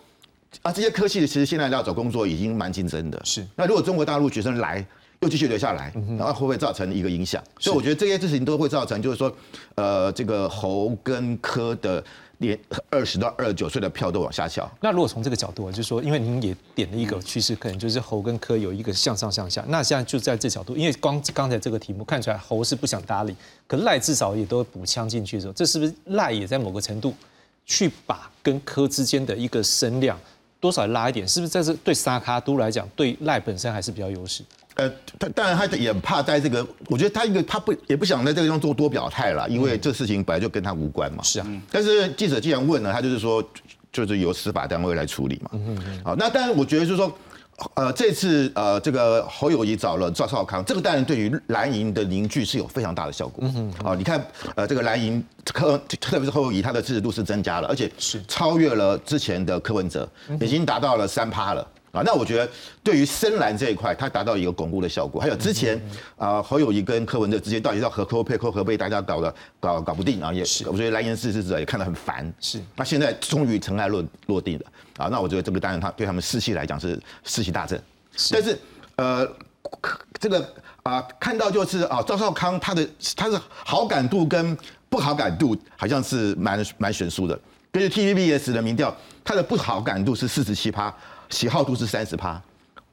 [0.61, 3.21] 啊，这些科系的其实现在要找工作已经蛮竞争的。
[3.23, 4.85] 是，那如果中国大陆学生来
[5.21, 7.43] 又继续留下来，然后会不会造成一个影响？
[7.59, 9.33] 所以我觉得这些事情都会造成，就是说，
[9.75, 12.03] 呃，这个侯跟科的
[12.39, 12.57] 连
[12.89, 14.69] 二十到二十九岁的票都往下翘。
[14.81, 19.63] 那如果从这个角度，就是说，因为您也点了一个趋势，可能就是侯跟科有一个向上向下。
[19.67, 23.35] 那现在就在这角度，因为光刚才这个题目看出来侯是不想搭理，
[23.67, 27.13] 可赖至少也都补枪进去的时候，这是不是赖也在某个程度
[27.65, 30.19] 去把跟科之间的一个声量？
[30.65, 34.43] 多少拉一点，是不是在这对沙卡都来讲，对赖本身还是比较优势？
[34.73, 41.21] 呃，他当然他也怕在这个，我觉得他一个他不也不想在这个地方做多表态了，因为这事情本来就跟他无关嘛。
[41.21, 43.47] 是啊，但是记者既然问了，他就是说，
[43.91, 45.51] 就是由司法单位来处理嘛。
[45.53, 46.01] 嗯嗯。
[46.03, 47.15] 好，那当然我觉得就是说。
[47.75, 53.45] 呃，这次呃，这个侯友谊找了赵少康，这个当然对于蓝营的凝聚是有非常大的效果。
[53.47, 60.07] 嗯哼，啊，你看，呃，这个蓝营柯，特别是侯友谊，他的支持度是增加了，而且是超越了之前的柯文哲，
[60.41, 61.65] 已经达到了三趴了。
[61.95, 62.49] 啊，那我觉得
[62.83, 65.21] 对于深蓝这一块，它达到一个巩固的效果。
[65.21, 65.81] 还有之前
[66.17, 72.31] 啊，侯友谊跟柯文哲之间到底要合扣配扣合被大家搞的搞搞不定啊，也是我觉得蓝营支持者也看得很烦。
[72.41, 74.65] 是，那现在终于尘埃落落地了。
[74.97, 77.81] 啊，那我觉得这个当然他对他们士气来讲是士气大振。
[78.31, 78.59] 但是
[78.97, 79.27] 呃，
[80.19, 80.53] 这个
[80.83, 84.57] 啊，看到就是啊，赵少康他的他的好感度跟
[84.89, 87.39] 不好感度好像是蛮蛮悬殊的。
[87.71, 90.93] 根据 TVBS 的民调，他的不好感度是四十七趴。
[91.29, 92.41] 喜好度是三十趴，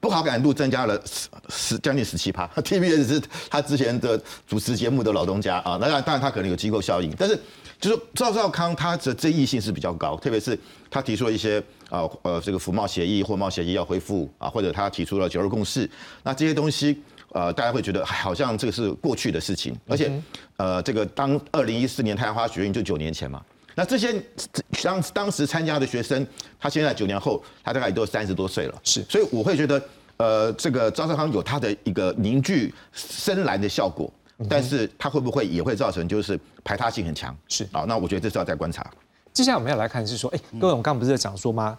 [0.01, 2.47] 不好感度增加了十十将近十七趴。
[2.57, 7.39] TBS 是他之前的主持节目的老东家啊，那当然他可能有机构效应，但是
[7.81, 10.59] 就是赵少康他的争议性是比较高，特别是
[10.91, 15.89] 他提出了一些啊呃这个服贸协议或贸协议要恢复啊，或者他提出了九二共识，
[16.23, 17.01] 那这些东西
[17.33, 20.11] 呃大家会觉得好像这个是过去的事情，而且
[20.57, 23.41] 呃这个当二零一四年太阳花学运就九年前嘛。
[23.75, 24.23] 那这些
[24.83, 26.27] 当当时参加的学生，
[26.59, 28.81] 他现在九年后，他大概也都三十多岁了。
[28.85, 29.83] 是，所以我会觉得，
[30.17, 34.13] 呃，这个张少康有他的一个凝聚深蓝的效果，
[34.49, 37.37] 但是他会不会也会造成就是排他性很强？
[37.49, 38.89] 是啊，那我觉得这是要再观察。
[39.33, 41.79] 接下来我们要来看是说，哎，各位，我们刚刚不是在讲说吗？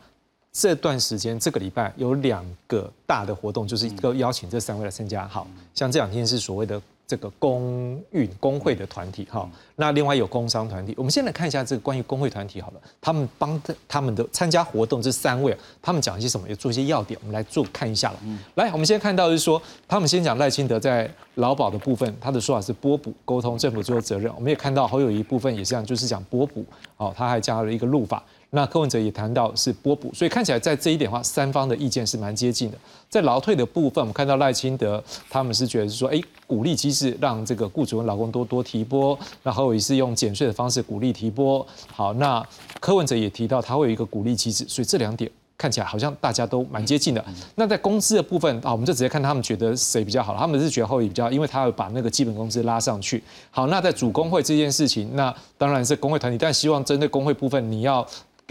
[0.52, 5.28] 这段时间这个礼拜有两个大的活动，就是一个邀请这三位来参加。
[5.28, 10.94] 好像这两天是所谓的这个工运工会的团体哈，那另外有工商团体。
[10.98, 18.20] 我们先来看一下这个关于工会团体好了，他们帮他们的参加活动这三位，他们讲一些什么，也做一些要点，我们来做看一下了。
[18.56, 24.34] 来，我们先看到是说，他们先讲赖清德在劳保的部分，他的说法是拨补沟通，政府最后责任。
[24.36, 26.66] 我们也看到侯友谊部分也是这样，就是讲拨补，
[26.98, 28.24] 哦，他还加了一个路法。
[28.56, 32.78] 那柯文哲也谈到是拨补，所以看起来在这一点的话，三方的意见是蛮接近的。
[33.14, 41.64] 在劳退的部分，我们看到赖清德他们是觉得是说，哎，鼓励机制让这个雇主跟劳工多多提拨，然后也是用减税的方式鼓励提拨。
[41.96, 42.44] 好，那
[42.80, 47.24] 柯文哲也提到他会有一个鼓励机制，所以这两点看起来好像大家都蛮接近的。
[47.54, 53.24] 那在工资的部分啊，我们就直接看他们觉得谁比较好，他们是觉得后裔比较，因为他要把那个基本工资拉上去。
[53.52, 58.04] 好，那在主工会这件事情，那当然是工会团体，但希望针对工会部分，你要。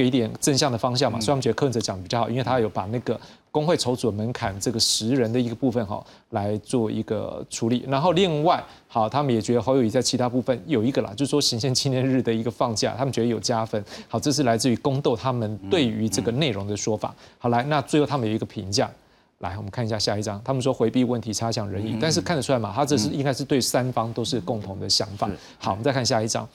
[0.03, 3.19] 给一点正向的方向嘛，所以我们觉得柯文哲讲比较好，因为他有把那个
[3.53, 13.83] 工会筹组门槛这个十人的一个部分哈来做一个处理，然后另外好，他们也觉得侯友谊在其他部分有一个啦，就是说行宪纪念日的一个放假，他们觉得有加分。
[14.09, 17.15] 好，这是来自于宫斗他们对于这个内容的说法。
[17.39, 18.91] 好，来，那最后他们有一个评价，
[19.39, 25.31] 来，我们看一下下一张，他们说回避问题差强人意，但是看得出来嘛，他这是应该是对三方都是共同的想法。
[25.59, 26.49] 好，我们再看下一张。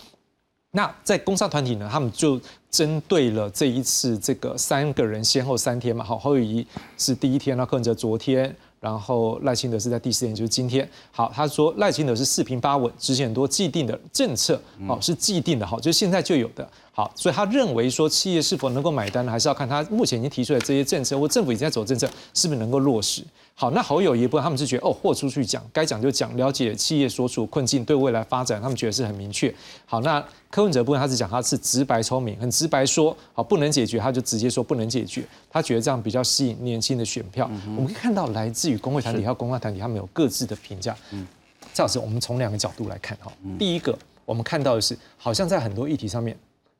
[0.71, 6.65] 那在工商团体呢，他们就针对了这一次这个三个人先后三天嘛，好，侯友谊
[6.97, 10.87] 是第一天，那柯文哲昨天，然后赖清德是在第四天，就是今天。
[11.09, 16.69] 好，他说赖清德是四平八稳，执行很多既定的政策，哦，是既定的，好，就是现在就有的。
[16.97, 23.23] 好，所以他认为说企业是否能够买单呢，还是要看他目前已经提出来这些政策，或政府已经在走政策，是不是能够落实。
[23.53, 29.53] 好，那好友一部分他们是觉得哦，豁出去讲，该讲就讲，了解企业所处困境，对未来发展，他们觉得是很明确。
[29.85, 35.23] 好，那柯文哲部分他是讲他是直白聪明，很直白说，好不能解决，他就直接说不能解决。
[35.51, 37.47] 他觉得这样比较吸引年轻的选票。
[37.75, 40.97] 我们可以看到来自于工会团体还有公关团体，他们有各自的评价。
[41.11, 41.27] 嗯，
[41.75, 43.31] 赵老师，我们从两个角度来看哈。
[43.59, 46.35] 第一个，我们看到的是，好像在很多议题上面。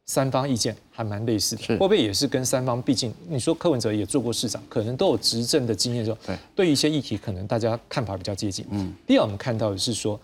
[0.08, 2.82] 三方意见还蛮类似的，会不会也是跟三方？
[2.82, 8.66] 毕竟你说柯文哲也做过市长，可能都有执政的经验，说对对一些议题，可能大家看法比较接近。
[8.70, 8.94] 嗯。
[9.06, 10.18] 第二，我们看到的是说，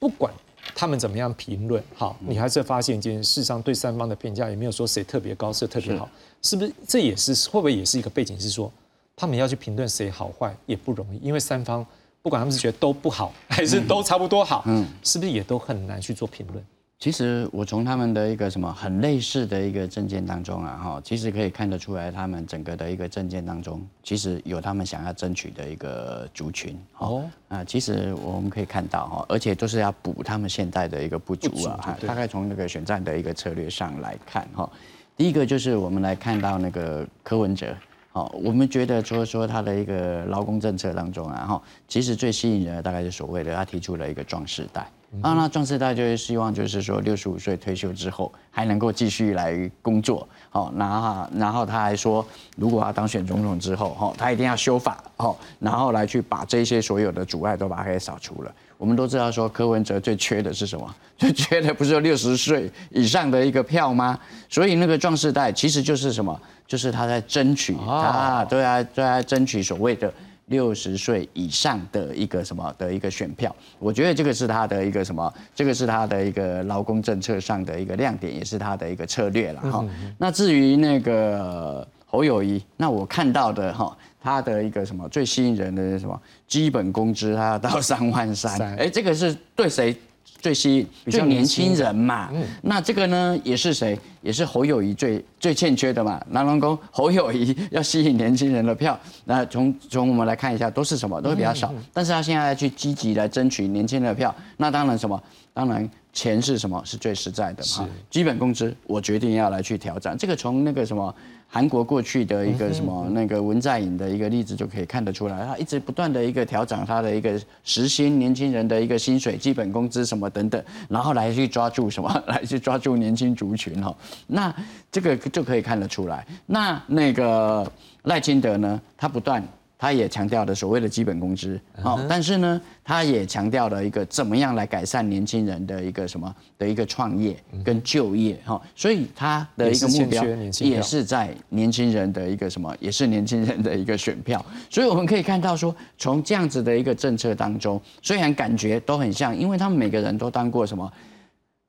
[0.00, 0.32] 不管
[0.74, 6.10] 他们怎么样评论，好，你还是发现一件事上对三方的评价也没有说谁特别高，谁特别好，
[6.42, 6.72] 是不是？
[6.88, 8.38] 这也是会不会也是一个背景？
[8.40, 8.72] 是说
[9.14, 11.86] 他们要去评论谁好坏也不容易，因为三方
[12.22, 16.64] 不管他们是觉得都不好，还是都差不多好，嗯，是不是也都很难去做评论？
[17.02, 26.78] 其实我从他们的一个什么很类似的一个证件当中啊，哈，其实可以看得出来，他们整个的一个证件当中，其实有他们想要争取的一个族群。
[26.98, 31.98] 哦，啊，其实我们可以看到哈，而且都是要补他们现在的一个不足啊。
[32.06, 34.70] 大概从那个选战的一个策略上来看哈，
[35.16, 37.74] 第一个就是我们来看到那个柯文哲，
[38.12, 44.86] 好，我们觉得说说他的一个劳工政策当中啊，哈，其实最吸引人的大概是所谓的他提出了一个壮士代。
[45.20, 52.24] 啊，那壮士代就是希望，就是说六十五岁退休之后还能够继续来工作，好，然后然后他还说，
[52.56, 58.54] 如果他当选总统之后，哈，他一定要修法，好，然后来去把这些所有的阻碍都把它给扫除了。
[58.82, 60.92] 我们都知道说，柯文哲最缺的是什么？
[61.16, 64.18] 最缺的不是六十岁以上的一个票吗？
[64.48, 66.36] 所以那个壮士代其实就是什么？
[66.66, 70.12] 就是他在争取啊，对啊，对啊争取所谓的。
[70.46, 79.82] 六十岁以上的一个什么的一个选票，我觉得这个是他的一个什么，这个是他的一个劳工政策上的一个亮点，也是他的一个策略了哈。
[80.18, 86.20] 那至于那个侯友谊，那我看到的哈，他的一个什么最吸引人的什么
[86.52, 89.96] 基本工资，他要到 三万三，哎，这个是对谁？
[90.38, 92.28] 最吸引最年轻人嘛，
[92.62, 93.98] 那这个呢也是谁？
[94.20, 96.20] 也是侯友谊最最欠缺的嘛。
[96.30, 101.18] 南龙宫 侯友谊要吸引年轻人的票，那从从我们来看一下，都是什么？
[101.22, 101.72] 都是比较少。
[101.92, 105.20] 但是他现在去积极来争取年轻人的票，那当然什么？
[105.54, 106.82] 当然钱是什么？
[106.84, 107.88] 是最实在的嘛。
[108.10, 111.14] 基本工资我决定要来去挑战这个，从那个什么？
[111.54, 123.94] 韩国过去的一个什么那个文在寅的一个例子就可以看得出来，他一直不断的一个调整他的一个时薪，年轻人的一个薪水、基本工资什么等等，然后来去抓住什么， 来去抓住年轻族群哈。
[124.26, 124.54] 那
[124.90, 126.26] 这个就可以看得出来。
[126.46, 127.70] 那那个
[128.04, 129.46] 赖清德呢，他不断。
[129.82, 140.24] 他也强调了所谓的基本工资，好，但是呢，他也强调了一个怎么样来改善年轻人的一个什么的一个创业跟就业，哈，所以他的一个目标
[140.60, 150.88] 也是在年轻人的一个什么，也是年轻人的一个选票，所以我们可以看到说，从这样子的一个政策当中，虽然感觉都很像，因为他们每个人都当过什么，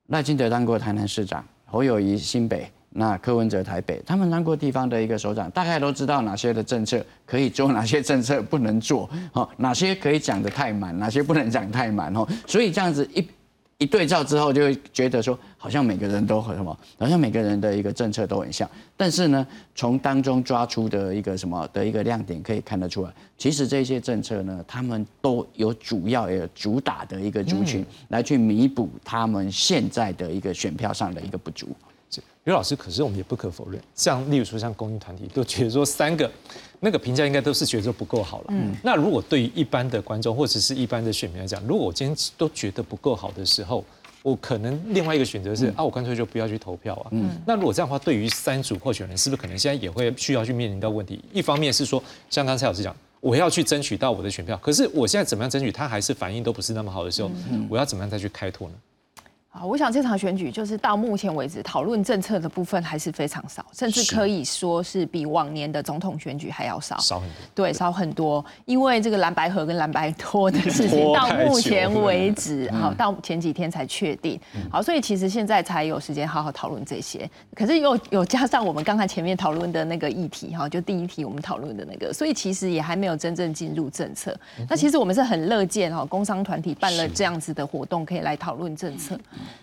[0.10, 2.70] 赖清德当过台南市长，侯友谊新北。
[2.96, 12.28] 那柯文哲台北，他们南国地方的一个首长，大概都知道哪些的政策可以做， 哪些政策不能做，哦，哪些可以讲得太满，哪些不能讲太满哦。
[12.46, 13.28] 所以这样子一
[13.80, 18.70] 一对照之后，就会觉得说，好像每个人都很什么，好像每个人的一个政策都很像。
[18.96, 31.68] 但是呢，从当中抓出的一个什么的一个亮点，可以看得出来，其实这些政策呢，他们都有主要也有主打的一个族群，来去弥补他们现在的一个选票上的一个不足。
[32.44, 36.30] 刘老师，可是我们也不可否认，像例如说像公益团体，都觉得说三个
[36.80, 38.46] 那个评价应该都是觉得不够好了。
[38.50, 43.84] 嗯，那如果对于一般的观众或者是一般的选民来讲，如果我今天都觉得不够好的时候，
[44.22, 47.08] 我可能另外一个选择是啊，我干脆就不要去投票啊。
[47.12, 51.24] 嗯，那如果这样的话，对于三组候选人，是不是可能现在也会需要去面临到问题？
[51.32, 57.32] 一方面是说，像刚才老师讲，我要去争取到我的选票，可是我现在怎么样争取，他还是反应都不是那么好的时候，
[57.70, 58.76] 我要怎么样再去开拓呢？
[59.54, 67.36] 啊，我想这场选举就是到目前为止讨论政策的部分还是非常少，甚至可以说是比往年的总统选举还要少，少很多。
[67.54, 74.40] 对，少很多，因为这个蓝白河跟蓝白拖的 事情到目前为止，好，到前几天才确定。
[74.72, 77.30] 好，所以其实现在才有时间好好讨论这些。
[77.54, 84.36] 可是又有加上我们刚才前面讨论的那个议题，哈，就第一题我们讨论的那个，所以其实也还没有真正进入政策。
[84.68, 89.16] 那其实我们是很乐见哈，工商团体办了这样子的活动，可以来讨论政策。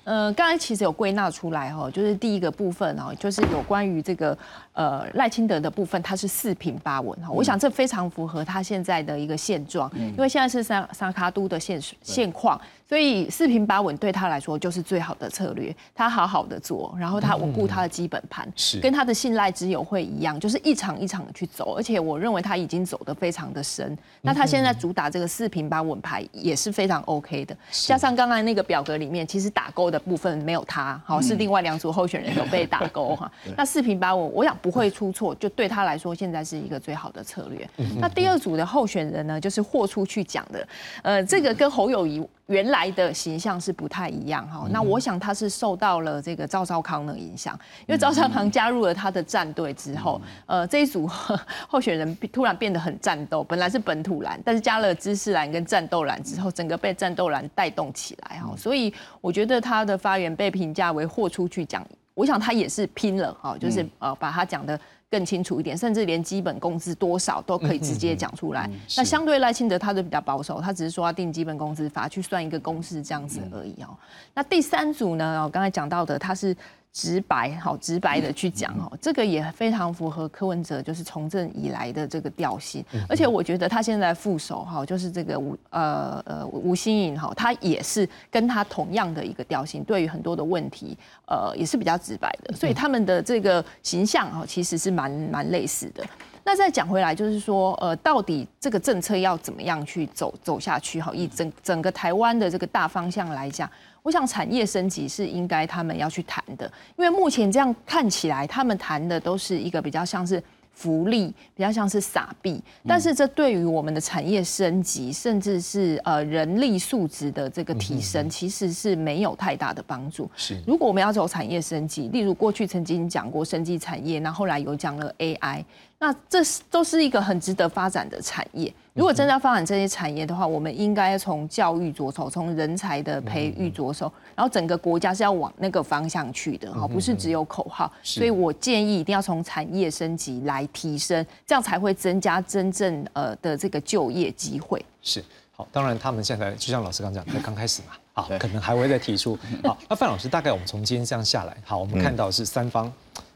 [0.04, 4.36] 呃，刚才其实有归纳出来哈，就是第一个部分哦，就是有关于这个
[4.80, 7.28] 呃赖清德的部分，他是四平八稳哈。
[7.30, 12.58] 我想这非常符合他现在的一个现状，因为现在是三三卡都的现现况，
[12.88, 15.74] 所以四平八稳对他来说就是最好的策略。
[15.94, 18.50] 他好好的做，然后他稳固他的基本盘，
[18.80, 21.74] 跟他的信赖之友会一样，就是一场一场的去走。
[21.76, 23.96] 而且我认为他已经走得非常的深。
[24.22, 27.54] 那他现在主打这个四平八稳牌也是非常 OK 的。
[27.70, 33.30] 加上刚才那个表格里面，其实打勾的部分没有他，好是另外两组候选人有被打勾哈。
[33.58, 37.68] 那四平八稳，我想不会出错，就对他来说现在是一个最好的策略。
[37.98, 40.68] 那第二组的候选人呢，就是豁出去讲的，
[41.02, 42.26] 呃，这个跟侯友谊。
[42.46, 47.56] 原来的形象是不太一样哈，那我想他是受到了这个赵少康的影响，
[47.86, 51.06] 因为赵少康加入了他的战队之后，呃，这一组
[51.68, 61.86] 候选人突然变得很战斗，本来是本土蓝，但是加了知识蓝跟战斗蓝之后，整个被战斗蓝带动起来哈，所以我觉得他的发言被评价为豁出去讲，
[62.20, 64.78] 我想他也是拼了哈，就是呃把他讲的。
[65.12, 68.70] 更清楚一点，甚至连基本工资多少都可以直接讲出来。
[68.96, 73.88] 那相对赖清德，他就比较保守，他只是说要定基本工资法去算一个公式这样子而已哦。
[74.32, 75.42] 那第三组呢？
[75.42, 76.56] 我刚才讲到的，他是。
[76.92, 96.04] 直白，好直白的去讲哦，这个也非常符合柯文哲就是从政以来的这个调性，而且我觉得他现在副手哈，就是这个吴呃呃吴新颖哈，他也是跟他同样的一个调性，对于很多的问题呃也是比较直白的，所以他们的这个形象哈其实是蛮蛮类似的。
[96.44, 101.12] 那再讲回来，就是说呃，到底这个政策要怎么样去走走下去哈？
[101.14, 103.70] 以整整个台湾的这个大方向来讲。
[104.02, 106.64] 我想产业升级是应该他们要去谈的，
[106.96, 120.30] 因为目前这样看起来，他们谈的都是一个比较像是福利，比较像是撒币，但是这对于我们的产业升级，甚至是呃人力素质的这个提升，其实是没有太大的帮助。
[120.36, 125.64] 是，如果我们要走产业升级，例如过去曾经讲过升级产业，那后来有讲了 AI。
[125.98, 128.72] 那这是都是一个很值得发展的产业。
[128.94, 137.90] 如果真的要发展这些产业的话，我们应该从教育着手，从人才的培育着手，然后整个国家是要往那个方向去的，哈，不是只有口号。
[138.02, 144.84] 所以我建议一定要从产业升级来提升，这样才会增加真正呃的这个就业机会。
[145.02, 145.24] 是。
[145.52, 149.38] 好，当然他们现在就像老师刚讲，才刚开始嘛， 好，可能还会再提出。
[149.62, 152.90] 好，那范老师大概我们从今天这样下来，好，我们看到是三方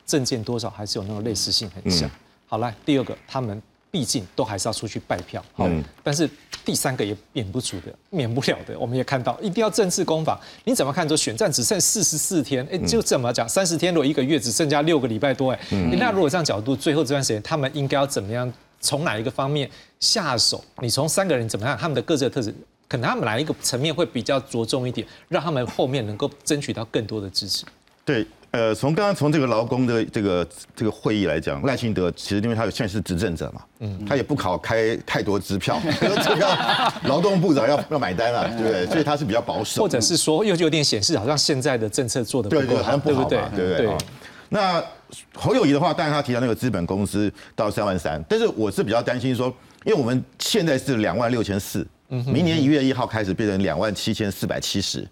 [0.06, 2.10] 证件多少还是有那种类似性很像。
[2.46, 3.60] 好来，第二个，他们
[3.94, 5.70] 毕竟都还是要出去拜票，好，
[6.02, 6.28] 但是
[6.64, 10.36] 第三个也免不住的， 免不了的，我们也看到，一定要政治攻防。
[10.64, 11.06] 你怎么看？
[11.06, 13.48] 说选战只剩四十四天，哎，就怎么讲？
[13.48, 18.52] 三十天如果一个月只剩下六个礼拜多，哎，那如果这样角度，最后这段时间他们应该要怎么样？
[18.80, 19.70] 从哪一个方面
[20.00, 20.64] 下手？
[20.80, 21.78] 你从三个人怎么样？
[21.78, 22.52] 他们的各自的特质，
[22.88, 27.64] 可能他们哪一个层面会比较着重一点，让他们后面能够争取到更多的支持？
[28.04, 28.26] 对。
[28.54, 30.46] 呃，从刚刚从这个劳工的这个
[30.76, 38.86] 这个会议来讲，赖清德其实因为他现在是执政者嘛，嗯，他也不考开太多支票，这个劳动部长要要买单了，对不对？
[38.86, 43.90] 所以他是比较保守，或者是说又有点显示好像现在的政策做的对对好像不好嘛，对不对？
[44.50, 44.80] 那
[45.32, 49.52] 侯友谊的话，当然他提到那个资本公司到三万三，但是我是比较担心说，
[49.84, 55.04] 因为我们现在是两万六千四，明年一月一号开始变成两万七千四百七十。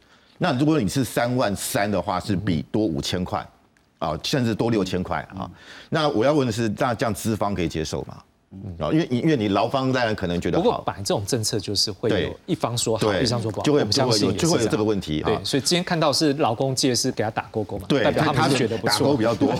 [0.42, 3.46] 那如果你是三万三的话，是比多五千块，
[4.00, 5.48] 啊，甚至多六千块啊。
[5.88, 8.20] 那我要问的是，那这样资方可以接受吗？
[8.78, 19.54] 啊，因为因为你劳方当然可能觉得不过好，本来这种政策就是会有一方说好，对一方说不好，就会我们相信就会有就会有这个问题对啊，所以今天看到是劳工界是给他打勾勾嘛，对，代表他们觉得不错打错，勾比较多，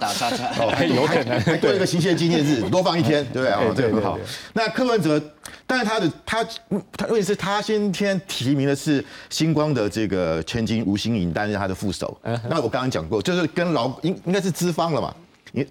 [0.00, 0.48] 打叉叉。
[0.84, 3.50] 有可能还多一个行宪纪念日，多放一天，对 不对？
[3.52, 4.18] 哎哦，这个很好。
[4.52, 5.22] 那柯文哲，
[5.66, 12.18] 但是他的他嗯他问题是他先天提名的是星光的这个千金吴欣颖担任他的副手。
[12.22, 15.14] 嗯那我刚刚讲过，就是跟劳应应该是资方了嘛。
[15.52, 15.64] 你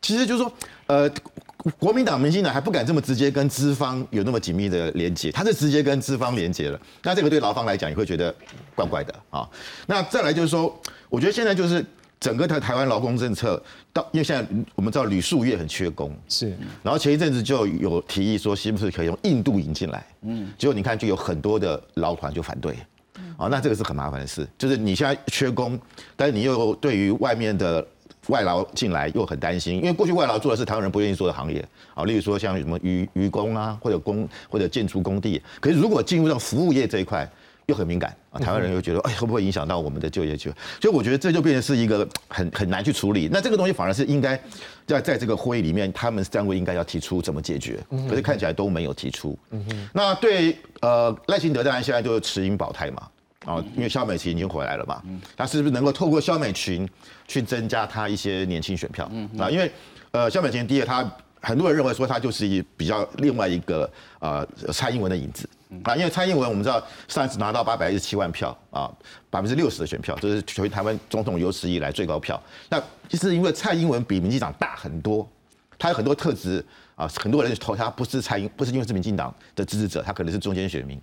[0.00, 0.52] 其实就是说，
[0.86, 1.10] 呃。
[1.78, 6.80] 国民党、民进党还不敢这么直接跟资方有那么紧密的连接，他是直接跟资方连接了。
[7.02, 8.34] 那这个对劳方来讲也会觉得
[8.74, 9.46] 怪怪的啊。
[9.86, 10.74] 那再来就是说，
[11.10, 11.84] 我觉得现在就是
[12.18, 20.06] 整个台台湾劳工政策到，因为现在我们知道铝塑业很缺工，是，然后前一阵子就有提议说，是不是可以用印度引进来？
[20.22, 22.74] 嗯，结果你看就有很多的劳团就反对。
[23.36, 25.78] 啊，那这个是很麻烦的事，就是你现在缺工，
[26.16, 27.86] 但是你又对于外面的
[28.30, 31.62] 外劳进来又很担心，因为过去外劳做的是台湾人不愿意做的行业
[31.94, 35.42] 啊，例如说像什么渔渔工啊，或者工或者建筑工地。
[35.60, 37.28] 可是如果进入到服务业这一块，
[37.66, 40.54] 又很敏感啊，台湾人又觉得哎会不会影响到我们的就业机会？
[40.80, 43.28] 所以我觉得这就变成是一个很很难去处理。
[43.30, 44.40] 那这个东西反而是应该
[44.86, 47.78] 在在这个会议里面，他们三位应该要提出怎么解决，
[48.08, 49.38] 可是看起来都没有提出。
[49.92, 53.08] 那对呃赖清德当然现在就是持盈保泰嘛。
[53.46, 55.02] 啊，因为肖美琴已经回来了嘛，
[55.34, 56.86] 他是不是能够透过肖美琴
[57.26, 59.48] 去增加他一些年轻选票啊？
[59.48, 59.70] 因为
[60.10, 61.10] 呃，肖美琴第一个，他
[61.40, 65.48] 很多人认为说他就是一比较另外一个呃蔡英文的影子
[65.84, 68.92] 啊，因为蔡英文我们知道上一次拿到八百一十七万票啊，
[69.30, 72.38] 百分之六十的选票，这是全台湾总统有史以来最高票。
[72.68, 72.78] 那
[73.08, 75.26] 就是因为蔡英文比民进党大很多，
[75.78, 76.62] 他有很多特质
[76.94, 81.00] 啊，很多人投他不是蔡英，不是因为是民进党的支持者，他可能是中间选民，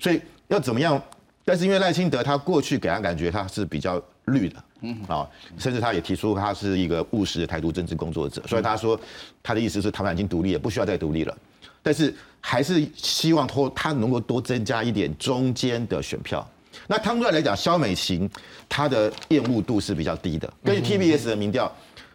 [0.00, 0.98] 所以要怎么样？
[1.44, 5.28] 但是因为赖清德他过去给他感觉他是比较绿的，嗯啊，
[5.58, 8.98] 甚至他也提出他是一个务实的台独政治工作者，所以他说
[9.42, 11.36] 他的意思是台湾已经独立了，不需要再独立了，
[11.82, 16.46] 但是还是希望托他能够多增加一点中间的选票。
[16.86, 18.28] 那相对来讲，肖美琴
[18.68, 21.70] 她的厌恶度是比较低的，根据 TBS 的民调，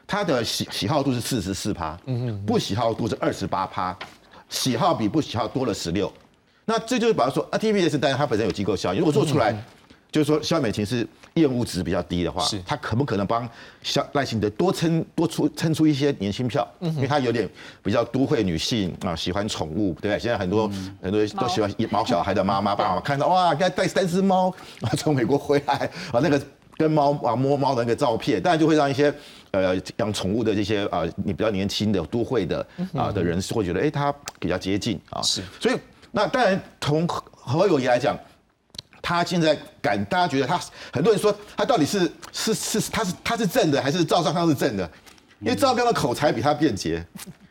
[0.06, 1.98] 她的喜喜好度是四十四趴，
[2.46, 3.98] 不喜好度是二十八趴，
[4.50, 6.12] 喜好比不喜好多了十六。
[6.70, 9.52] 那这就是比方说啊，TBS 当然它本身有机构效应，如果做出来，
[10.12, 13.50] 就是说肖美琴是厌恶值比较低的话，他可不可能帮
[13.82, 16.68] 肖赖清德多撑多出撑出一些年轻票？
[16.82, 17.50] 嗯因为他有点
[17.82, 20.20] 比较都会女性啊，喜欢宠物，对不对？
[20.20, 20.68] 现在很多
[21.02, 25.74] 很多都喜欢毛小孩的妈妈爸爸看到哇，该带三只猫啊从美国回来
[26.12, 26.40] 啊，那个
[26.78, 29.12] 跟猫啊摸猫的那个照片，当然就会让一些
[29.52, 35.76] 呃养宠物的这些啊你比较年轻的都会的啊的人士会觉得，哎，他比较接近啊，是，所以。
[36.12, 38.18] 那当然，从何友谊来讲，
[39.02, 40.60] 他现在敢，大家觉得他
[40.92, 44.90] 很多人说他到底是是是他是他是正的还是赵少康是正的？
[45.40, 47.06] 因为赵少康的口才比他便捷，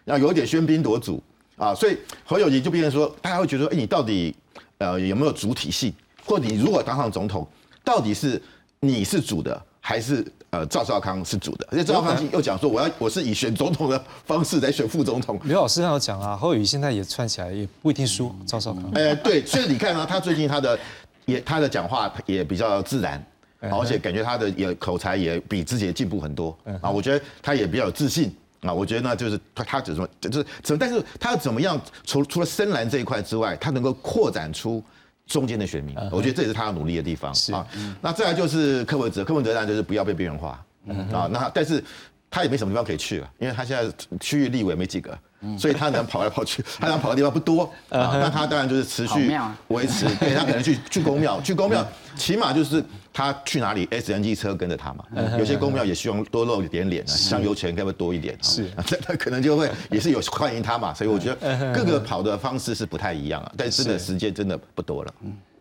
[0.05, 1.23] 然后有一点喧宾夺主
[1.57, 4.35] 啊，所以何友谊就变成说，大家会觉得说，哎，你到底
[4.79, 5.93] 呃有没有主体性？
[6.25, 7.49] 或你如果当上总统，
[7.85, 8.41] 到底是
[8.81, 10.25] 你是主的还是？
[10.51, 15.39] 呃，赵少康是主的，而且赵少康又讲说，我要 我是以选总统的方式来选副总统。
[15.45, 18.91] 刘老师刚有讲啊，侯友谊现在也串起来，也不一定输赵少康。
[18.95, 20.79] 呃，对，所以你看啊，他最近他的
[21.27, 23.23] 也他的讲话也比较自然，
[23.61, 26.91] 而且感觉他的也口才也比之前进步很多啊。
[26.91, 28.73] 我觉得他也比较有自信啊。
[28.73, 31.79] 我觉得呢，就是他他怎么就是怎么，但是他怎么样？
[32.07, 34.83] 除除了深蓝这一块之外，他能够扩展出。
[35.29, 37.65] 中间的选民，我觉得这也是他要努力的地方啊。
[38.01, 40.65] 那再来就是柯文哲，柯文哲当然就是不要被边缘化
[41.13, 41.29] 啊。
[41.31, 41.85] 那但是
[42.31, 45.17] 他也没什么地方可以去了，因为他现在区域立委没几个，
[45.59, 48.19] 所以他能跑来跑去， 他能跑的地方不多啊。
[48.21, 49.31] 那他当然就是持续
[49.69, 52.83] 维持，对他可能去去公庙，去公庙起码就是
[53.19, 55.05] 他去哪里，SNG 车跟着他嘛。
[55.37, 58.39] 有些公庙也希望多露一点脸啊，香油钱该不会多一点？
[58.41, 58.71] 是，
[59.09, 60.95] 那可能就会也是有欢迎他嘛。
[60.95, 65.13] 所以我觉得各个跑的方式是不太一样啊，但是的时间真的不多了。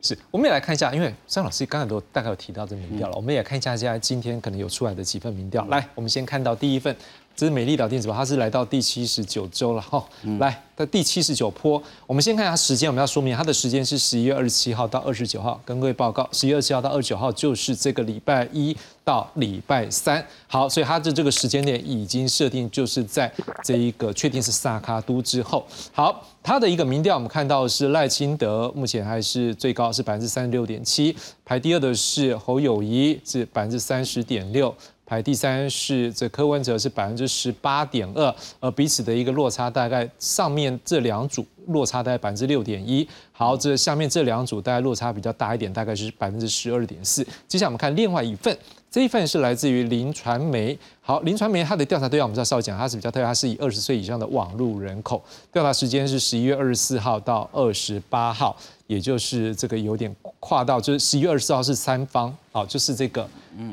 [0.03, 5.66] 是，我们也来看一下，因为张老师刚才都大概有提到这民调了，我们也看一下现在今天可能有出来的几份民调。
[5.66, 6.95] 来，我们先看到第一份，
[7.38, 10.04] 这是美丽岛电子报，它是来到第七十九周了哈。
[10.40, 20.26] 来，的第七十九坡，我们先看一下时间，我们要说明它的时间是十一月二十七号到二十九号，跟各位报告，十一月二十七号到二十九号就是这个礼拜一到礼拜三。
[20.48, 23.32] 好，所以它的这个时间点已经设定就是在
[23.64, 25.64] 这一个确定是萨卡都之后。
[25.94, 26.28] 好。
[26.44, 31.14] 它的一个民调，我们看到是赖清德目前还是最高，是百分之三十六点七，
[31.44, 34.74] 排第二的是侯友谊，是百分之三十点六，
[35.08, 47.26] 排第三是这柯文哲是百分之十八点二，而彼此的一个落差大概上面这两组落差大概百分之六点一，好，这下面这两组大概落差比较大一点，大概是百分之十二点四。
[47.47, 48.55] 接下来我们看另外一份，
[48.91, 50.78] 这一份是来自于林传媒。
[51.01, 58.55] 好，林传媒它的调查对象我们知道稍微讲，它是比较特别，它是以二十岁以上的网络人口，调查时间是十一月二十四号到二十八号，
[58.88, 63.30] 也就是这个有点跨到，就是十一月二十四号是三方，好，就是这个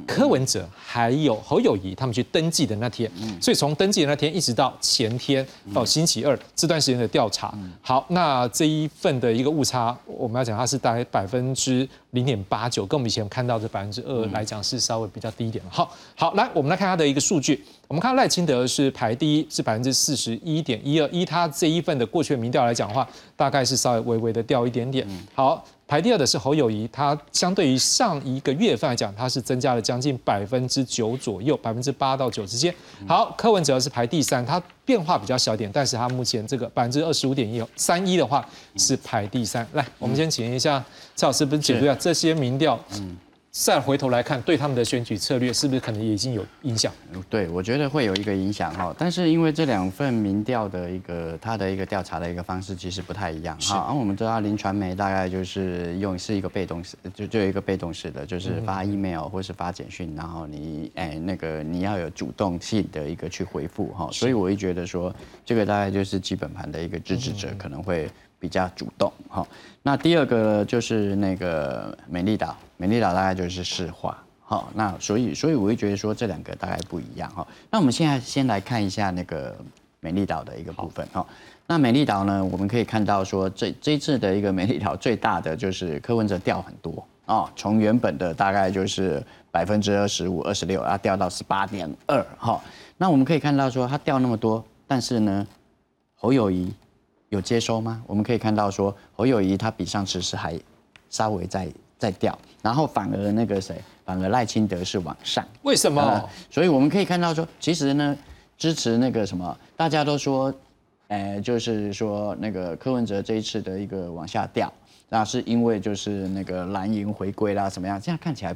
[0.07, 3.11] 柯文哲还有侯友谊他们去登记的那天，
[3.41, 15.65] 所以从登记的那天一直到前天到星期二这段时间的调查，好，那这一份的一个误差，我们要讲它是大概百分之零点八九，跟我们以前看到的百分之二来讲是稍微比较低一点。
[15.71, 23.07] 好，好，来我们来看它的一个数据，我们看赖清德是排第一，是百分之四十一点一二，依他这一份的过去的民调来讲的话，
[23.37, 25.07] 大概是稍微微微的掉一点点。
[25.35, 25.65] 好。
[25.87, 32.75] 排第二的是侯友谊，他相对于上一个月份来讲，他是增加了将近百分之九左右，百分之八到九之间。
[33.07, 38.45] 好，柯文哲是排第三，他变化比较小点，但是他目前这个百分之二十五点一三一的话
[38.79, 39.65] 是排第三。
[39.75, 40.83] 来，我们先请一下
[41.15, 42.83] 蔡老师，不是解读一下这些民调。
[42.95, 43.19] 嗯。
[43.57, 46.93] 再回头来看，对他们的选举策略是不是可能也已经有影响？
[47.31, 48.93] 对，我觉得会有一个影响哈。
[48.99, 53.87] 但是因为这两份民调的一个它的一个调查的一个方式其实不太一样哈。
[53.89, 64.09] 而我们知道林传媒大概就是用是一个被动式，就就有一个被动式的，就是发 email 或是发简讯，然后你哎那个你要有主动性的一个去回复哈。
[64.11, 68.11] 所以我会觉得说，这个大概就是基本盘的一个支持者可能会。
[68.45, 69.47] 比较主动哈，
[69.83, 77.47] 那第二个就是那个美丽岛，美丽岛大概就是市化，好，那所以所以我会觉得说这两个大概不一样哈。
[77.71, 79.57] 那我们现在先来看一下那个
[80.01, 81.27] 美丽岛的一个部分哈。
[81.67, 92.61] 那美丽岛呢，我们可以看到说这这一次的一个美丽岛最大的就是柯文哲掉很多啊，从原本的大概就是百分之二十五、二十六，要掉到十八点二哈。
[92.99, 95.47] 那我们可以看到说它掉那么多，但是呢，
[96.15, 96.71] 侯友谊。
[97.35, 98.01] 有接收吗？
[98.07, 100.59] 我们可以看到说侯友谊他比上次是还
[101.11, 101.69] 稍微在
[101.99, 103.75] 在掉，然后反而那个谁，
[104.05, 105.45] 反而赖清德是往上。
[105.63, 106.31] 为什么？
[106.49, 108.17] 所以我们可以看到说，其实呢，
[108.57, 110.55] 支持那个什么，大家都说，
[111.09, 114.73] 呃，就是说那个柯文哲这一次的一个往下掉，
[115.09, 118.01] 那是因为就是那个蓝营回归啦，怎么样？
[118.01, 118.55] 这样看起来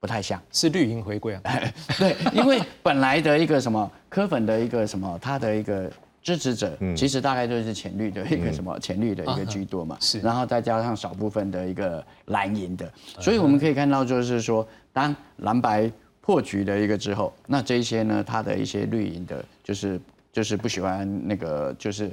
[0.00, 1.42] 不太像是绿营回归啊。
[1.98, 5.88] 对，因为本来的一个什么柯粉的一个什么，他的一个。
[6.22, 20.00] 支持者其实大概就是浅绿的一个什么浅绿的一个居多嘛，是，然后再加上少部分的一个蓝银的，所以我们可以看到就是说，当蓝白破局的一个之后，那这一些呢，它的一些绿营的，就是
[20.32, 22.10] 就是不喜欢那个，就是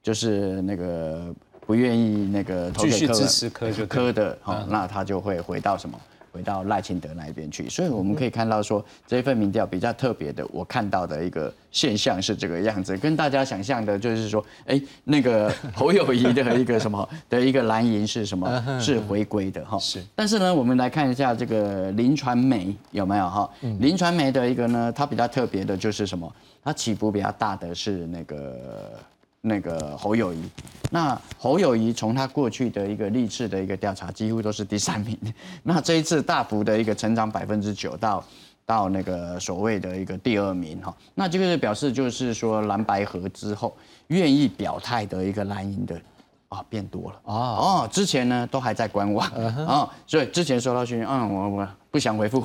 [0.00, 1.34] 就是那个
[1.66, 6.00] 不愿意那个继续支持科就科的，好，那他就会回到什么？
[6.34, 19.78] 回到赖清德那一边去，所以我们可以看到说这一份民调比较特别的，我看到的一个现象是这个样子，跟大家想象的就是说，哎，那个侯友谊的一个什么的一个蓝营是什么是回归的哈？
[19.78, 20.02] 是。
[20.16, 23.48] 但是呢，我们来看一下这个林传媒有没有哈？
[23.78, 26.30] 林传媒的一个呢，它比较特别的就是什么？
[26.64, 28.98] 它起伏比较大的是那个。
[29.46, 30.42] 那个侯友谊，
[30.90, 35.18] 那侯友谊从他过去的一个历次的一个调查，几乎都是第三名。
[35.62, 38.24] 那这一次大幅的一个成长百分之九，到
[38.64, 43.76] 到那个所谓的一个第二名哈，那这个表示就是说蓝白合之后
[44.06, 46.00] 愿意表态的一个蓝营的。
[46.54, 49.26] 啊，变多了哦哦，之前呢都还在观望
[49.66, 52.44] 啊，所以之前收到讯息，嗯，我我不想回复，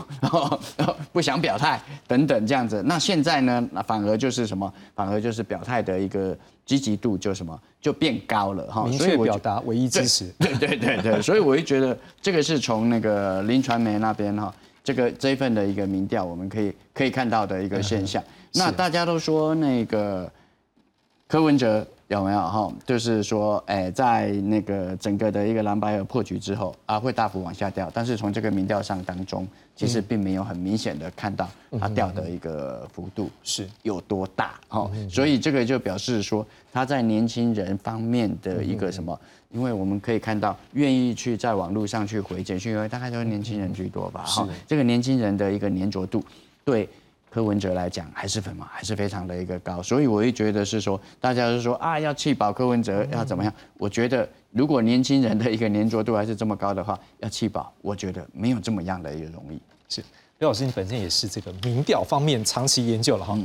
[1.11, 2.81] 不想表态等等这样子。
[2.85, 4.71] 那现在呢，那反而就是什么？
[4.95, 6.35] 反而就是表态的一个
[6.65, 8.83] 积极度就什么就变高了哈。
[8.85, 10.27] 明确表达唯一支持。
[10.39, 14.53] 对对对对，所以我会觉得这个是从那个林传媒那边哈，
[14.83, 18.23] 这个这一份的一个民调，我们可以可以看到的一个现象。
[18.53, 20.31] 那大家都说那个
[21.27, 21.85] 柯文哲。
[22.09, 22.73] 有没有哈？
[22.87, 27.89] 就是说，哎，在那个整个的一个蓝白尔破局之后啊，会大幅往下掉。
[27.93, 31.47] 但是从这个民调上当中，其实并没有很明显的看到
[31.79, 34.89] 它掉的一个幅度是有多大哈。
[35.07, 36.43] 所以这个就表示说，
[36.73, 39.17] 他在年轻人方面的一个什么？
[39.51, 44.23] 因为我们可以看到，愿意去在网络上去回简讯，因为大概都是年轻人居多吧。
[44.25, 46.23] 哈，这个年轻人的一个粘着度，
[46.65, 46.89] 对。
[47.29, 53.53] 柯文哲来讲还是粉嘛，还是非常的一个高，所以我会觉得是说，大家是说啊，要弃保柯文哲要怎么样？
[53.77, 59.61] 我觉得如果年轻人的一个粘着度还是这么高的话，要弃保，我觉得没有这么样的一个容易。
[59.87, 60.03] 是
[60.39, 63.37] 刘老师，你本身也是这个民调方面长期研究了哈，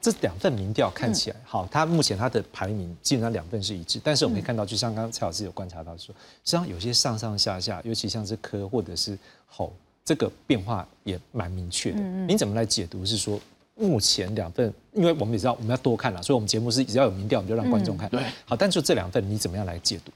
[0.00, 6.14] 这两份民调看起来好，它目前它的排名基本上两份是一致，但是我们可以看到，就像刚刚蔡老师有观察到说，
[6.44, 9.72] 实际上有些上上下下，尤其像是柯或者是侯。
[10.04, 13.06] 这个变化也蛮明确的，您怎么来解读？
[13.06, 13.40] 是说
[13.74, 18.08] 目前两份，因为我们也知道我们要多看了，所以我们节目是只要有民调，我们就让观众看。
[18.10, 20.10] 对，好，但是这两份你怎么样来解读？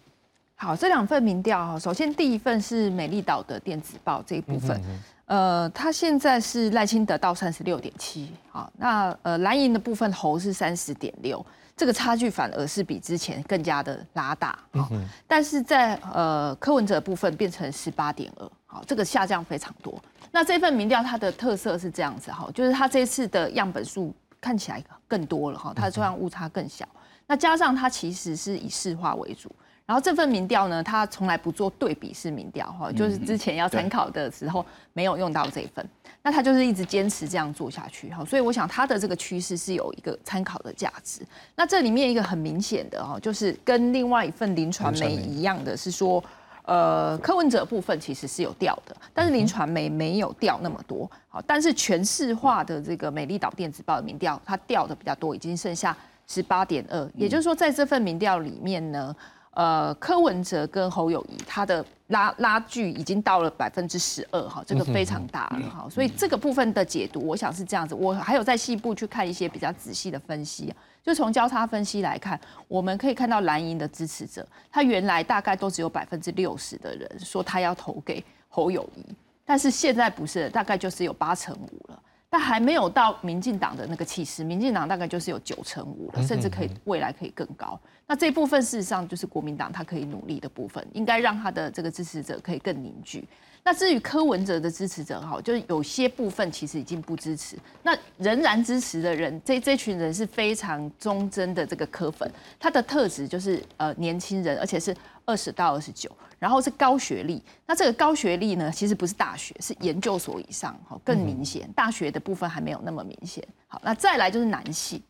[0.57, 4.81] 好，这两份民调哈，首先第一份是美丽岛的电子报这一部分，
[5.27, 11.45] 呃，它现在是赖清德到三十六点七，好，那呃蓝营的部分侯是三十点六，
[11.77, 14.91] 这个差距反而是比之前更加的拉大，好，
[15.27, 19.99] 但是在呃柯文哲部分变成十八点二，好，这个下降非常多。
[20.31, 26.87] 那这份民调它的特色是这样子哈，就是它这次的样本数看起来更多了哈，它的抽样误差更小，
[27.27, 29.51] 那加上它其实是以市话为主。
[29.87, 35.89] 然后这份民调呢，它从来不做对比式民调哈，就是之前要参考的时候没有用到这一份，
[36.23, 41.23] 那它就是一直坚持这样做下去哈，所以我想它的这个趋势是有一个参考的价值。
[41.55, 46.23] 那这里面一个很明显的哈，就是跟另外一份林传媒一样的是说，
[46.67, 55.97] 呃，柯文哲部分其实是有掉的，但是林传媒没有掉那么多，好，但是全市化的这个美丽岛电子报的民调，它掉的比较多，已经剩下
[56.27, 59.17] 十八点二，也就是说在这份民调里面呢。
[59.57, 67.95] 呃，柯文哲跟侯友谊，他的拉拉距已经到了百分之十二，哈，这个非常大了，哈，所以这个部分的解读，我想是这样子。
[67.95, 70.71] 我还有在细部去看一些比较仔细的分析，
[71.07, 79.05] 就从交叉分析来看，我们可以看到蓝营的支持者，他原来大概都只有百分之六十的人说他要投给侯友谊，
[79.45, 82.03] 但是现在不是，大概就是有八成五了。
[82.29, 87.79] 但还没有到民进党的那个气势，民进党大概就是有九成五了，甚至可以未来可以更高。
[88.05, 93.27] 那这部分事实上就是国民党他可以努力的部分，应该让他的这个支持者可以更凝聚。
[93.67, 106.09] 那至于柯文哲的支持者哈，就是有些部分其实已经不支持，那仍然支持的人，这这群人是非常忠贞的这个柯粉，他的特质就是呃年轻人，而且是二十到二十九，
[106.39, 107.43] 然后是高学历。
[107.67, 111.69] 那这个高学历呢，其实不是大学，是研究所以上，哈，更明显。
[111.75, 113.43] 大学的部分还没有那么明显。
[113.67, 115.03] 好，那再来就是男性。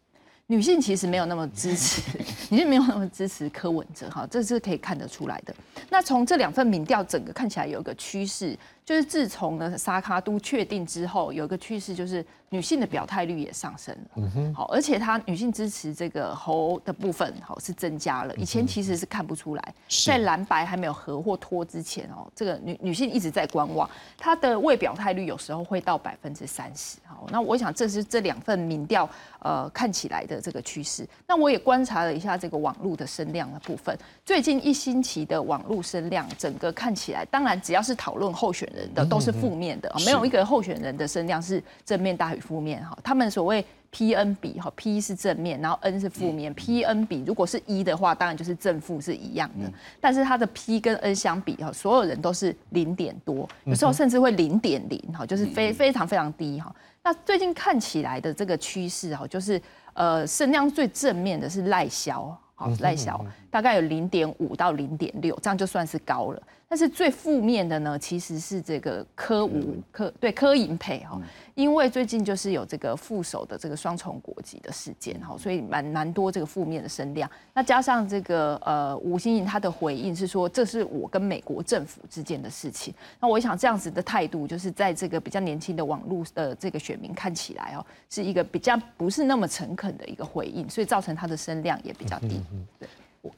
[0.49, 2.01] 女性其实没有那么支持，
[2.51, 5.53] 女性没有那么支持柯文哲哈，这是可以看得出来的。
[5.91, 8.57] 那从这两份民调，整个看起来有一个趋势，
[8.87, 14.11] 就是自从呢沙卡都确定之后，有一个趋势就是女性的表态率也上升了。
[14.15, 18.33] 嗯哼，好，而且她女性支持这个侯的部分，好是增加了。
[18.37, 19.75] 以前其实是看不出来，
[20.07, 26.99] 在蓝白还没有合或脱之前哦，这个女女性一直在观望，她的未表态率有时候会到百分之三十。
[27.05, 29.09] 好，那我想这是这两份民调
[29.41, 30.37] 呃看起来的。
[30.47, 33.99] 这个趋势，那我也观察了一下这个网络的声量的部分。
[34.25, 42.97] 最近一星期的网络声量，整个看起来，当然只要是讨论候选人的，都是负面的，没有一个候选人的声量是正面大于负面哈。
[43.03, 46.53] 他们所谓 P N 比哈，P 是正面，然后 N 是负面。
[46.55, 49.71] P N 比如果是一的话，当然就是正负是一样的。
[50.01, 56.75] 但是它的 P 跟 N 相比哈，所有人都是零点多，有时候甚至会零点零哈，就是非非常非常低哈。
[57.03, 59.61] 那最近看起来的这个趋势哈，就是。
[59.97, 63.19] 呃，声量最正面的是赖萧，好赖萧
[63.57, 66.43] 大概有零点五到零点六，这样就算是高了。
[66.69, 71.19] 但是最负面的呢，其实是这个科五科对科银配哈。
[71.55, 77.31] 因为最近就是有这个副手的这个双重国籍的事件哈，所以蛮蛮多这个负面的声量。
[77.55, 82.93] 那加上这个呃吴欣颖他的回应是说，这是我跟美国政府之间的事情。
[83.19, 92.43] 那我想这样子的态度，就是在这个比较年轻的网络的这个选民看起来哦，是一个比较不是那么诚恳的一个回应，所以造成他的声量也比较低。
[92.79, 92.89] 对，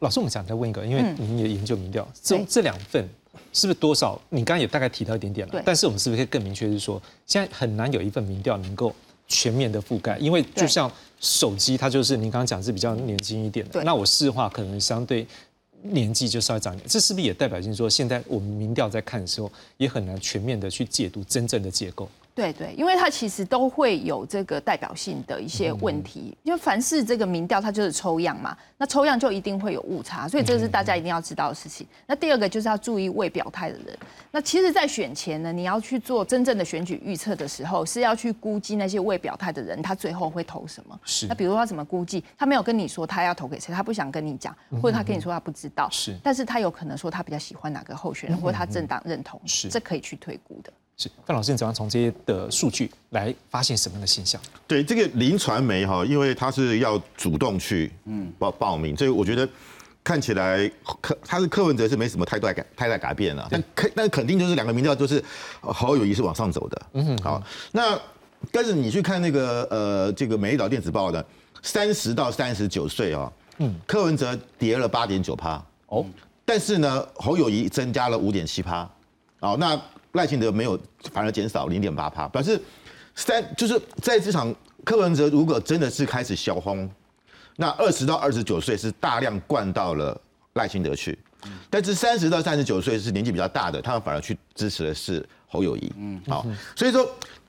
[0.00, 3.08] 老师，我们想再问一个，因为您也研究民调，这这两份。
[3.52, 4.20] 是不是多少？
[4.30, 5.62] 你刚刚也大概提到一点点了。
[5.64, 8.92] 但是我们是不是可以更明确，是说现在很难有一份民调能够
[9.26, 13.82] 全面的覆盖，因为就像手机，它就是您刚刚讲是比较年轻一点的。
[13.84, 15.26] 那我市话可能相对
[15.82, 22.08] 年纪就稍微长一点，这是不是也代表性说，现在我们民调在看的时候，也很难全面的去解读真正的结构？
[22.38, 31.84] 对对，因为它其实都会有这个代表性的一些问题，因为凡是这个民调，它就是抽样嘛，那抽样就一定会有误差，所以这是大家一定要知道的事情。
[32.06, 33.98] 那第二个就是要注意未表态的人。
[34.30, 41.00] 那其实，在选前呢，你要去做真正的选举预测的时候，是要去估计那些未表态的人，他最后会投什么。
[41.04, 41.26] 是。
[41.26, 42.22] 那比如说他怎么估计？
[42.36, 45.88] 他没有跟你说他要投给谁，他不想跟你讲，或者他跟你说他不知道。
[45.90, 46.16] 是。
[46.22, 49.40] 但是他有可能说他比较喜欢哪个候选人，或者他政党认同。
[49.44, 49.68] 是。
[49.68, 50.72] 这可以去推估的。
[50.98, 54.40] 是范老师，你怎样从这些的数据来发现什么样的现象？
[54.66, 59.48] 对这个林传媒哈，因为他是要主动去嗯报报名，所以我觉得
[60.02, 60.68] 看起来
[61.00, 65.22] 柯他是柯文哲是没什么太大改太大改变了，但肯但肯定就是两个民调都是
[65.60, 66.82] 好友谊是往上走的。
[66.94, 67.40] 嗯哼，好，
[67.70, 67.96] 那
[68.50, 71.24] 但是你去看那个呃这个美丽岛电子报的
[71.62, 76.04] 三十到三十九岁啊，嗯，柯文哲跌了八点九趴哦，
[76.44, 78.90] 但是呢侯友谊增加了五点七趴，
[79.38, 79.80] 哦那。
[80.12, 80.78] 赖清德没有，
[81.12, 82.60] 反而减少零点八趴，表示
[83.14, 84.54] 三就是在这场
[84.84, 86.88] 柯文哲如果真的是开始小轰，
[87.56, 90.18] 那二十到二十九岁是大量灌到了
[90.54, 91.18] 赖清德去，
[91.68, 95.92] 但是三十到三十九岁是年纪比较大的，他们反而去支持的是侯友谊。
[95.96, 97.08] 嗯，好，所以说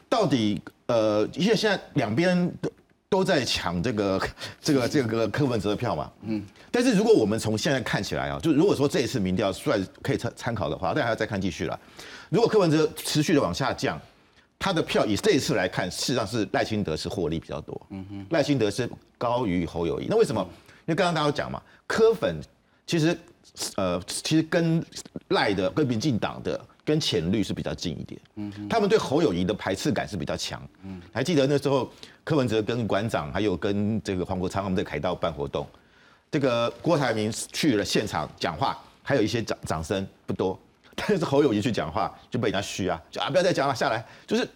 [0.09, 2.71] 到底呃，因为现在两边都
[3.09, 4.21] 都在抢这个
[4.61, 6.11] 这个这个柯文哲的票嘛。
[6.23, 11.79] 嗯，但是如果我们从现在看起来啊，就如果说这一次民调算可以参参考的话，但还要再看继续了。
[12.29, 13.99] 如果柯文哲持续的往下降，
[14.57, 17.81] 他的票以这一次来看，事实上是赖清德是获利比较多。
[17.89, 20.07] 嗯哼，赖清德是高于侯友谊。
[20.09, 20.41] 那为什么？
[20.85, 22.39] 因为刚刚大家讲嘛，柯粉
[22.85, 23.17] 其实
[23.75, 24.83] 呃其实跟
[25.29, 28.19] 赖的、跟民进党的、跟浅绿是比较近一点。
[28.35, 30.61] 嗯，他们对侯友谊的排斥感是比较强。
[30.83, 31.89] 嗯，还记得那时候
[32.23, 35.65] 柯文哲跟馆长还有跟这个黄国昌他们在凯道办活动，
[36.29, 40.59] 这个郭台铭去了现场讲话，还有一些掌掌声不多。
[41.07, 44.47] 但是侯友谊去讲话就被人家嘘啊，就啊不要再讲了，下来就是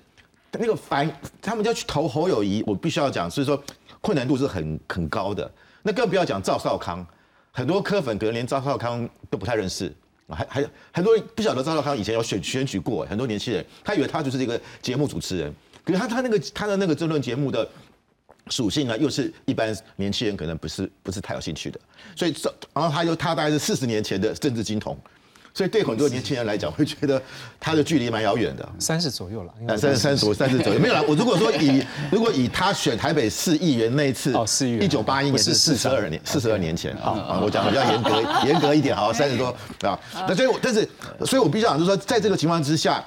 [0.52, 1.10] 那个反
[1.42, 3.62] 他们要去投侯友谊，我必须要讲，所以说
[4.02, 5.50] 困难度是很很高的。
[5.82, 7.06] 那更不要讲赵少康，
[7.52, 9.94] 很多科粉可能连赵少康都不太认识，
[10.30, 17.68] 还还很多人不晓得赵少康以前有选选举过，很多年轻人他以为他就是这个节目主持人，可是他他那个他的那个争论节目的
[18.48, 21.80] 属性呢，又是一般年轻人可能不是不是太有兴趣的，
[22.16, 24.98] 所以这然后他又他大概是四十年前的政治金童。
[25.54, 27.22] 所以对很多年轻人来讲，会觉得
[27.60, 31.04] 他的距离蛮遥远的，三十左右了，三十三十三十左右没有了。
[31.08, 40.00] 我如果说以如果以他选台北市议员那一次，哦，市议员，一九八一年是四十二年，四十二年前啊，我讲比较严格 严格一点，好，三十多啊。
[40.28, 40.90] 那所以，但是，
[41.26, 43.04] 所以我必须讲，就是说，在这个情况之下。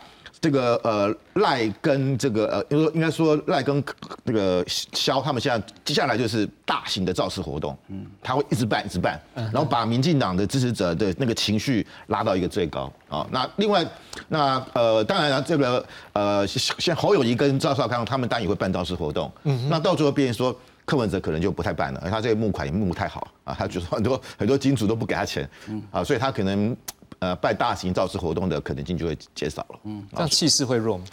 [0.47, 3.83] 这个呃赖跟这个呃，应该应该说赖跟
[4.23, 13.27] 那个肖他们现在接下来就是大型的造势活动，嗯，他会一直办一直办，然后把民进党的支持者的那个情绪拉到一个最高啊。
[13.33, 13.85] 那另外
[14.29, 26.77] 那呃当然了，这个呃像侯友谊跟赵少康他们当然也会办造势活动，嗯，那到最后变成说柯文哲可能就不太办了，他这个募款也募不太好啊，他就是很多很多金主都不给他钱，嗯啊，所以他可能。
[27.19, 29.81] 呃，办大型造势活动的可能性就会减少了。
[29.85, 31.05] 嗯，这样气势会弱吗？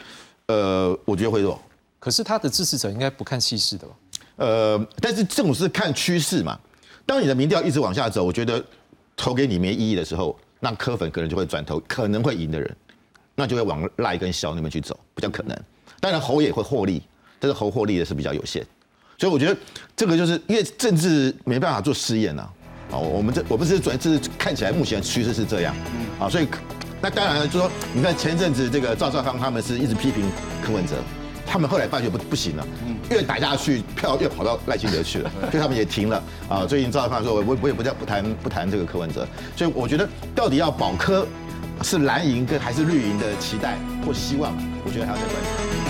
[0.47, 1.59] 呃，我觉得会弱。
[1.99, 3.93] 可是他的支持者应该不看气势的吧？
[4.35, 6.59] 呃，但是这种是看趋势嘛。
[7.05, 8.63] 当你的民调一直往下走，我觉得
[9.15, 12.75] 投给你没意义的时候，那柯粉可能就会转投可能会赢的人，
[13.35, 15.57] 那就会往赖跟肖那边去走，比较可能。
[15.99, 17.01] 当然侯也会获利，
[17.39, 18.65] 但是侯获利的是比较有限。
[19.17, 19.57] 所以我觉得
[19.95, 22.49] 这个就是因为政治没办法做试验呐。
[22.93, 25.75] 哦，我们这我们是主要是看起来目前趋势是这样，
[26.19, 26.47] 啊，所以
[27.01, 30.23] 那当然就说，你看前阵子这个赵少康他们是一直批评
[30.63, 30.93] 柯文哲，
[31.45, 32.65] 他们后来发觉不不行了，
[33.09, 36.65] 越打下去票越跑到赖清德去了， 所以他们也停了啊。
[36.65, 39.27] 最近赵少康说，我我也不再不谈不谈这个柯文哲，
[39.57, 41.27] 所以我觉得到底要保科
[41.81, 45.82] 是蓝营跟还是绿营的期待或希望，我觉得还要再观察。